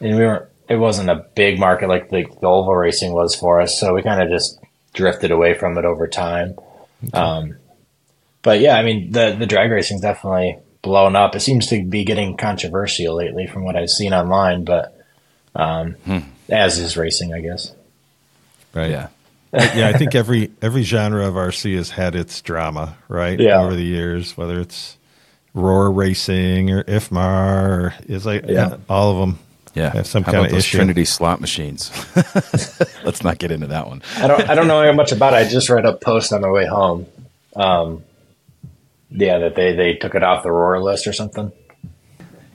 and 0.00 0.16
we 0.16 0.22
weren't. 0.24 0.48
It 0.66 0.76
wasn't 0.76 1.10
a 1.10 1.26
big 1.34 1.58
market 1.58 1.88
like 1.88 2.08
the, 2.08 2.24
the 2.40 2.46
oval 2.46 2.74
racing 2.74 3.12
was 3.12 3.34
for 3.34 3.60
us, 3.60 3.78
so 3.78 3.94
we 3.94 4.02
kind 4.02 4.22
of 4.22 4.30
just 4.30 4.58
drifted 4.94 5.30
away 5.30 5.54
from 5.54 5.76
it 5.76 5.84
over 5.84 6.06
time. 6.06 6.54
Um, 7.12 7.56
but 8.44 8.60
yeah, 8.60 8.76
I 8.76 8.84
mean 8.84 9.10
the 9.10 9.34
the 9.36 9.46
drag 9.46 9.72
racing's 9.72 10.02
definitely 10.02 10.58
blown 10.82 11.16
up. 11.16 11.34
It 11.34 11.40
seems 11.40 11.66
to 11.68 11.82
be 11.82 12.04
getting 12.04 12.36
controversial 12.36 13.16
lately, 13.16 13.48
from 13.48 13.64
what 13.64 13.74
I've 13.74 13.90
seen 13.90 14.14
online. 14.14 14.64
But 14.64 14.96
um, 15.56 15.96
as 16.48 16.78
is 16.78 16.96
racing, 16.96 17.34
I 17.34 17.40
guess. 17.40 17.72
Right. 18.72 18.90
Yeah. 18.90 19.08
yeah, 19.52 19.88
I 19.88 19.96
think 19.96 20.14
every 20.14 20.50
every 20.62 20.82
genre 20.82 21.26
of 21.26 21.34
RC 21.34 21.76
has 21.76 21.90
had 21.90 22.14
its 22.16 22.40
drama, 22.42 22.96
right? 23.08 23.38
Yeah. 23.38 23.62
Over 23.62 23.74
the 23.74 23.84
years, 23.84 24.36
whether 24.36 24.60
it's 24.60 24.96
Roar 25.54 25.90
Racing 25.92 26.70
or 26.72 26.82
IFMAR, 26.84 27.68
or 27.68 27.94
it's 28.08 28.26
like 28.26 28.44
Yeah. 28.48 28.76
all 28.88 29.12
of 29.12 29.18
them. 29.18 29.38
Yeah. 29.74 29.92
have 29.92 30.06
some 30.06 30.22
How 30.24 30.32
kind 30.32 30.38
about 30.38 30.46
of 30.46 30.52
those 30.52 30.64
issue. 30.64 30.78
Trinity 30.78 31.04
slot 31.04 31.40
machines? 31.40 31.90
Let's 33.04 33.22
not 33.24 33.38
get 33.38 33.50
into 33.52 33.68
that 33.68 33.86
one. 33.88 34.02
I 34.18 34.26
don't 34.26 34.48
I 34.50 34.54
don't 34.54 34.66
know 34.68 34.92
much 34.92 35.12
about 35.12 35.32
it. 35.34 35.36
I 35.36 35.48
just 35.48 35.68
read 35.68 35.84
a 35.86 35.92
post 35.92 36.32
on 36.32 36.40
my 36.42 36.50
way 36.50 36.66
home. 36.66 37.06
Um, 37.56 38.02
yeah, 39.10 39.38
that 39.38 39.54
they 39.54 39.74
they 39.74 39.94
took 39.94 40.14
it 40.14 40.22
off 40.22 40.42
the 40.42 40.50
ROAR 40.50 40.82
list 40.82 41.06
or 41.06 41.12
something. 41.12 41.52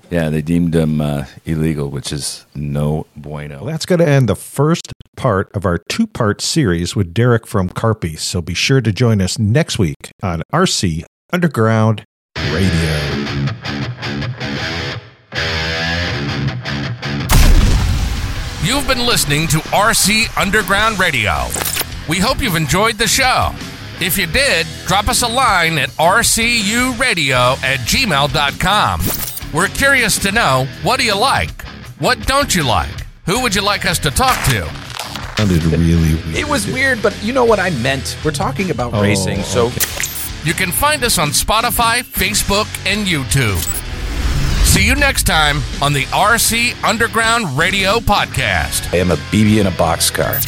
Yeah, 0.10 0.30
they 0.30 0.42
deemed 0.42 0.74
them 0.74 1.02
uh, 1.02 1.26
illegal, 1.46 1.90
which 1.90 2.12
is 2.12 2.46
no 2.56 3.06
bueno. 3.16 3.58
Well, 3.58 3.66
that's 3.66 3.86
going 3.86 4.00
to 4.00 4.08
end 4.08 4.28
the 4.28 4.36
first 4.36 4.92
part 5.16 5.52
of 5.56 5.66
our 5.66 5.78
two 5.90 6.08
part 6.08 6.42
series 6.42 6.96
with 6.96 7.14
Derrick 7.14 7.46
from 7.46 7.70
Carpy. 7.70 8.18
So 8.18 8.42
be 8.42 8.56
sure 8.56 8.82
to 8.82 8.92
join 8.92 9.22
us 9.22 9.38
next 9.38 9.78
week 9.78 10.12
on 10.24 10.42
RC 10.52 11.04
Underground 11.32 12.04
Radio. 12.52 13.20
You've 18.64 18.88
been 18.88 19.06
listening 19.06 19.48
to 19.48 19.58
RC 19.70 20.36
Underground 20.38 21.00
Radio. 21.00 21.48
We 22.08 22.18
hope 22.18 22.42
you've 22.42 22.56
enjoyed 22.56 22.98
the 22.98 23.08
show. 23.08 23.54
If 24.02 24.18
you 24.18 24.28
did, 24.28 24.66
drop 24.88 25.10
us 25.10 25.24
a 25.24 25.28
line 25.28 25.78
at 25.78 25.90
rcuradio 25.90 27.62
at 27.64 27.80
gmail.com. 27.80 29.02
We're 29.54 29.68
curious 29.68 30.18
to 30.20 30.32
know 30.32 30.68
what 30.84 31.00
do 31.00 31.06
you 31.06 31.18
like? 31.18 31.62
What 32.00 32.26
don't 32.26 32.56
you 32.56 32.64
like? 32.64 32.90
Who 33.26 33.42
would 33.42 33.54
you 33.54 33.62
like 33.62 33.86
us 33.86 34.00
to 34.00 34.12
talk 34.12 34.36
to? 34.46 34.66
Sounded 35.38 35.64
really 35.66 36.16
weird. 36.16 36.36
It 36.36 36.48
was 36.48 36.66
weird, 36.68 37.02
but 37.02 37.22
you 37.24 37.34
know 37.34 37.44
what 37.46 37.60
I 37.60 37.72
meant. 37.72 38.18
We're 38.24 38.32
talking 38.32 38.72
about 38.72 38.94
Oh, 38.94 39.02
racing, 39.02 39.44
so 39.44 39.66
You 40.46 40.54
can 40.54 40.72
find 40.72 41.04
us 41.04 41.18
on 41.20 41.30
Spotify, 41.30 42.02
Facebook, 42.02 42.68
and 42.86 43.06
YouTube. 43.06 43.60
See 44.66 44.86
you 44.86 44.96
next 44.96 45.24
time 45.24 45.62
on 45.82 45.92
the 45.92 46.04
RC 46.06 46.82
Underground 46.86 47.58
Radio 47.58 48.00
Podcast. 48.00 48.94
I 48.94 48.98
am 48.98 49.12
a 49.12 49.16
BB 49.16 49.60
in 49.60 49.68
a 49.68 49.72
boxcar. 49.72 50.40